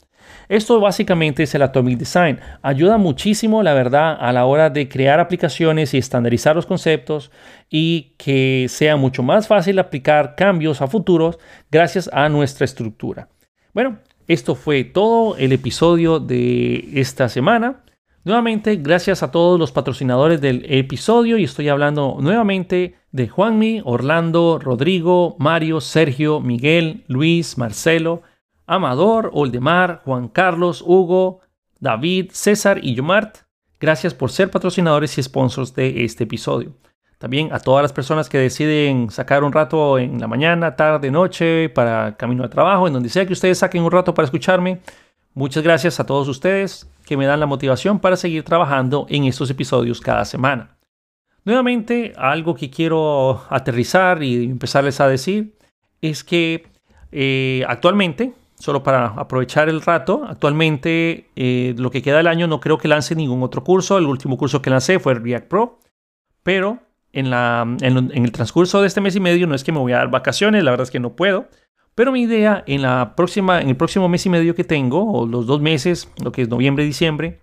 Esto 0.48 0.80
básicamente 0.80 1.42
es 1.42 1.54
el 1.54 1.62
Atomic 1.62 1.98
Design. 1.98 2.40
Ayuda 2.62 2.98
muchísimo, 2.98 3.62
la 3.62 3.74
verdad, 3.74 4.16
a 4.20 4.32
la 4.32 4.46
hora 4.46 4.70
de 4.70 4.88
crear 4.88 5.20
aplicaciones 5.20 5.94
y 5.94 5.98
estandarizar 5.98 6.56
los 6.56 6.66
conceptos 6.66 7.30
y 7.70 8.14
que 8.16 8.66
sea 8.68 8.96
mucho 8.96 9.22
más 9.22 9.46
fácil 9.46 9.78
aplicar 9.78 10.34
cambios 10.36 10.80
a 10.80 10.86
futuros 10.86 11.38
gracias 11.70 12.08
a 12.12 12.28
nuestra 12.28 12.64
estructura. 12.64 13.28
Bueno, 13.74 13.98
esto 14.26 14.54
fue 14.54 14.84
todo 14.84 15.36
el 15.36 15.52
episodio 15.52 16.20
de 16.20 16.88
esta 16.94 17.28
semana. 17.28 17.82
Nuevamente, 18.24 18.76
gracias 18.76 19.22
a 19.22 19.30
todos 19.30 19.58
los 19.58 19.72
patrocinadores 19.72 20.40
del 20.40 20.66
episodio 20.68 21.38
y 21.38 21.44
estoy 21.44 21.70
hablando 21.70 22.18
nuevamente 22.20 22.96
de 23.10 23.26
Juanmi, 23.26 23.80
Orlando, 23.84 24.58
Rodrigo, 24.62 25.36
Mario, 25.38 25.80
Sergio, 25.80 26.40
Miguel, 26.40 27.04
Luis, 27.06 27.56
Marcelo, 27.56 28.22
Amador, 28.68 29.30
Oldemar, 29.32 30.02
Juan 30.04 30.28
Carlos, 30.28 30.82
Hugo, 30.86 31.40
David, 31.80 32.30
César 32.32 32.78
y 32.82 32.94
Yomart. 32.94 33.38
Gracias 33.80 34.14
por 34.14 34.30
ser 34.30 34.50
patrocinadores 34.50 35.18
y 35.18 35.22
sponsors 35.22 35.74
de 35.74 36.04
este 36.04 36.24
episodio. 36.24 36.74
También 37.18 37.52
a 37.52 37.58
todas 37.58 37.82
las 37.82 37.92
personas 37.92 38.28
que 38.28 38.38
deciden 38.38 39.10
sacar 39.10 39.42
un 39.42 39.52
rato 39.52 39.98
en 39.98 40.20
la 40.20 40.28
mañana, 40.28 40.76
tarde, 40.76 41.10
noche, 41.10 41.68
para 41.68 42.16
camino 42.16 42.44
de 42.44 42.48
trabajo, 42.48 42.86
en 42.86 42.92
donde 42.92 43.08
sea 43.08 43.26
que 43.26 43.32
ustedes 43.32 43.58
saquen 43.58 43.82
un 43.82 43.90
rato 43.90 44.14
para 44.14 44.26
escucharme. 44.26 44.80
Muchas 45.34 45.64
gracias 45.64 45.98
a 45.98 46.06
todos 46.06 46.28
ustedes 46.28 46.88
que 47.04 47.16
me 47.16 47.26
dan 47.26 47.40
la 47.40 47.46
motivación 47.46 47.98
para 47.98 48.16
seguir 48.16 48.44
trabajando 48.44 49.06
en 49.08 49.24
estos 49.24 49.50
episodios 49.50 50.00
cada 50.00 50.24
semana. 50.24 50.76
Nuevamente, 51.44 52.12
algo 52.16 52.54
que 52.54 52.70
quiero 52.70 53.42
aterrizar 53.48 54.22
y 54.22 54.44
empezarles 54.44 55.00
a 55.00 55.08
decir 55.08 55.56
es 56.00 56.22
que 56.22 56.66
eh, 57.10 57.64
actualmente 57.66 58.32
solo 58.58 58.82
para 58.82 59.06
aprovechar 59.06 59.68
el 59.68 59.80
rato. 59.80 60.24
Actualmente, 60.28 61.30
eh, 61.36 61.74
lo 61.78 61.90
que 61.90 62.02
queda 62.02 62.18
del 62.18 62.26
año, 62.26 62.46
no 62.46 62.60
creo 62.60 62.78
que 62.78 62.88
lance 62.88 63.14
ningún 63.14 63.42
otro 63.42 63.64
curso. 63.64 63.98
El 63.98 64.06
último 64.06 64.36
curso 64.36 64.60
que 64.60 64.70
lancé 64.70 64.98
fue 64.98 65.14
React 65.14 65.48
Pro. 65.48 65.80
Pero 66.42 66.80
en, 67.12 67.26
el 67.32 68.32
transcurso 68.32 68.80
de 68.80 68.86
este 68.86 69.00
mes 69.00 69.16
y 69.16 69.20
medio, 69.20 69.46
no 69.46 69.54
es 69.54 69.64
que 69.64 69.72
me 69.72 69.78
voy 69.78 69.92
a 69.92 69.98
dar 69.98 70.10
vacaciones, 70.10 70.64
la 70.64 70.70
verdad 70.70 70.84
es 70.84 70.90
que 70.90 71.00
no 71.00 71.14
puedo. 71.16 71.48
Pero 71.94 72.12
mi 72.12 72.22
idea 72.22 72.62
en, 72.66 72.82
la 72.82 73.14
próxima, 73.16 73.60
en 73.60 73.68
el 73.68 73.76
próximo 73.76 74.08
mes 74.08 74.24
y 74.26 74.30
medio 74.30 74.54
que 74.54 74.64
tengo, 74.64 75.12
o 75.12 75.26
los 75.26 75.46
dos 75.46 75.60
meses, 75.60 76.10
lo 76.22 76.32
que 76.32 76.42
es 76.42 76.48
noviembre 76.48 76.84
y 76.84 76.86
diciembre, 76.86 77.40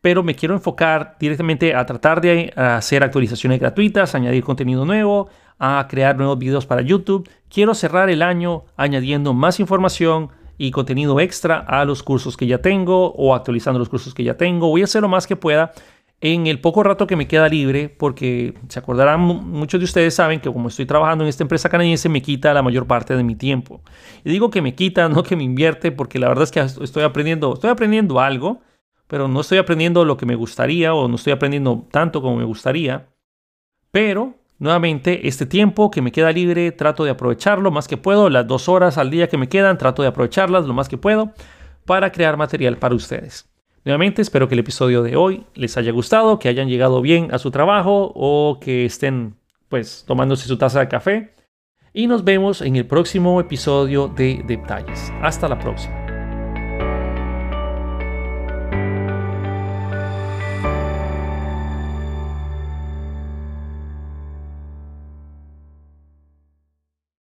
pero 0.00 0.22
me 0.22 0.34
quiero 0.34 0.54
enfocar 0.54 1.16
directamente 1.18 1.74
a 1.74 1.84
tratar 1.84 2.20
de 2.20 2.52
hacer 2.56 3.02
actualizaciones 3.02 3.58
gratuitas, 3.60 4.14
añadir 4.14 4.44
contenido 4.44 4.84
nuevo, 4.84 5.28
a 5.58 5.86
crear 5.88 6.16
nuevos 6.16 6.38
videos 6.38 6.66
para 6.66 6.82
YouTube. 6.82 7.28
Quiero 7.48 7.74
cerrar 7.74 8.10
el 8.10 8.22
año 8.22 8.64
añadiendo 8.76 9.34
más 9.34 9.58
información 9.60 10.30
y 10.56 10.70
contenido 10.70 11.20
extra 11.20 11.58
a 11.58 11.84
los 11.84 12.02
cursos 12.02 12.36
que 12.36 12.46
ya 12.46 12.58
tengo 12.58 13.12
o 13.12 13.34
actualizando 13.34 13.78
los 13.78 13.88
cursos 13.88 14.14
que 14.14 14.24
ya 14.24 14.36
tengo. 14.36 14.68
Voy 14.68 14.82
a 14.82 14.84
hacer 14.84 15.02
lo 15.02 15.08
más 15.08 15.26
que 15.26 15.36
pueda 15.36 15.72
en 16.20 16.48
el 16.48 16.60
poco 16.60 16.82
rato 16.82 17.06
que 17.06 17.14
me 17.14 17.28
queda 17.28 17.48
libre, 17.48 17.88
porque 17.88 18.54
se 18.68 18.78
acordarán, 18.78 19.20
muchos 19.20 19.78
de 19.78 19.84
ustedes 19.84 20.14
saben 20.14 20.40
que 20.40 20.52
como 20.52 20.68
estoy 20.68 20.84
trabajando 20.84 21.22
en 21.22 21.28
esta 21.28 21.44
empresa 21.44 21.68
canadiense, 21.68 22.08
me 22.08 22.22
quita 22.22 22.52
la 22.52 22.62
mayor 22.62 22.86
parte 22.86 23.14
de 23.16 23.22
mi 23.22 23.36
tiempo. 23.36 23.80
Y 24.24 24.30
digo 24.30 24.50
que 24.50 24.60
me 24.60 24.74
quita, 24.74 25.08
no 25.08 25.22
que 25.22 25.36
me 25.36 25.44
invierte, 25.44 25.92
porque 25.92 26.18
la 26.18 26.28
verdad 26.28 26.44
es 26.44 26.50
que 26.50 26.60
estoy 26.60 27.04
aprendiendo, 27.04 27.54
estoy 27.54 27.70
aprendiendo 27.70 28.20
algo, 28.20 28.60
pero 29.08 29.26
no 29.26 29.40
estoy 29.40 29.58
aprendiendo 29.58 30.04
lo 30.04 30.16
que 30.16 30.26
me 30.26 30.36
gustaría 30.36 30.94
o 30.94 31.08
no 31.08 31.16
estoy 31.16 31.32
aprendiendo 31.32 31.88
tanto 31.90 32.22
como 32.22 32.36
me 32.36 32.44
gustaría. 32.44 33.08
Pero 33.90 34.38
Nuevamente, 34.58 35.28
este 35.28 35.46
tiempo 35.46 35.90
que 35.90 36.02
me 36.02 36.10
queda 36.10 36.32
libre, 36.32 36.72
trato 36.72 37.04
de 37.04 37.10
aprovecharlo 37.10 37.70
más 37.70 37.86
que 37.86 37.96
puedo. 37.96 38.28
Las 38.28 38.46
dos 38.46 38.68
horas 38.68 38.98
al 38.98 39.10
día 39.10 39.28
que 39.28 39.38
me 39.38 39.48
quedan, 39.48 39.78
trato 39.78 40.02
de 40.02 40.08
aprovecharlas 40.08 40.66
lo 40.66 40.74
más 40.74 40.88
que 40.88 40.98
puedo 40.98 41.32
para 41.84 42.10
crear 42.10 42.36
material 42.36 42.76
para 42.76 42.94
ustedes. 42.94 43.48
Nuevamente, 43.84 44.20
espero 44.20 44.48
que 44.48 44.54
el 44.54 44.60
episodio 44.60 45.02
de 45.02 45.16
hoy 45.16 45.46
les 45.54 45.76
haya 45.76 45.92
gustado, 45.92 46.40
que 46.40 46.48
hayan 46.48 46.68
llegado 46.68 47.00
bien 47.00 47.32
a 47.32 47.38
su 47.38 47.52
trabajo 47.52 48.12
o 48.14 48.58
que 48.60 48.84
estén 48.84 49.36
pues 49.68 50.04
tomándose 50.06 50.48
su 50.48 50.58
taza 50.58 50.80
de 50.80 50.88
café. 50.88 51.34
Y 51.92 52.08
nos 52.08 52.24
vemos 52.24 52.60
en 52.60 52.74
el 52.76 52.86
próximo 52.86 53.40
episodio 53.40 54.08
de 54.08 54.42
Detalles. 54.46 55.12
Hasta 55.22 55.48
la 55.48 55.58
próxima. 55.58 56.07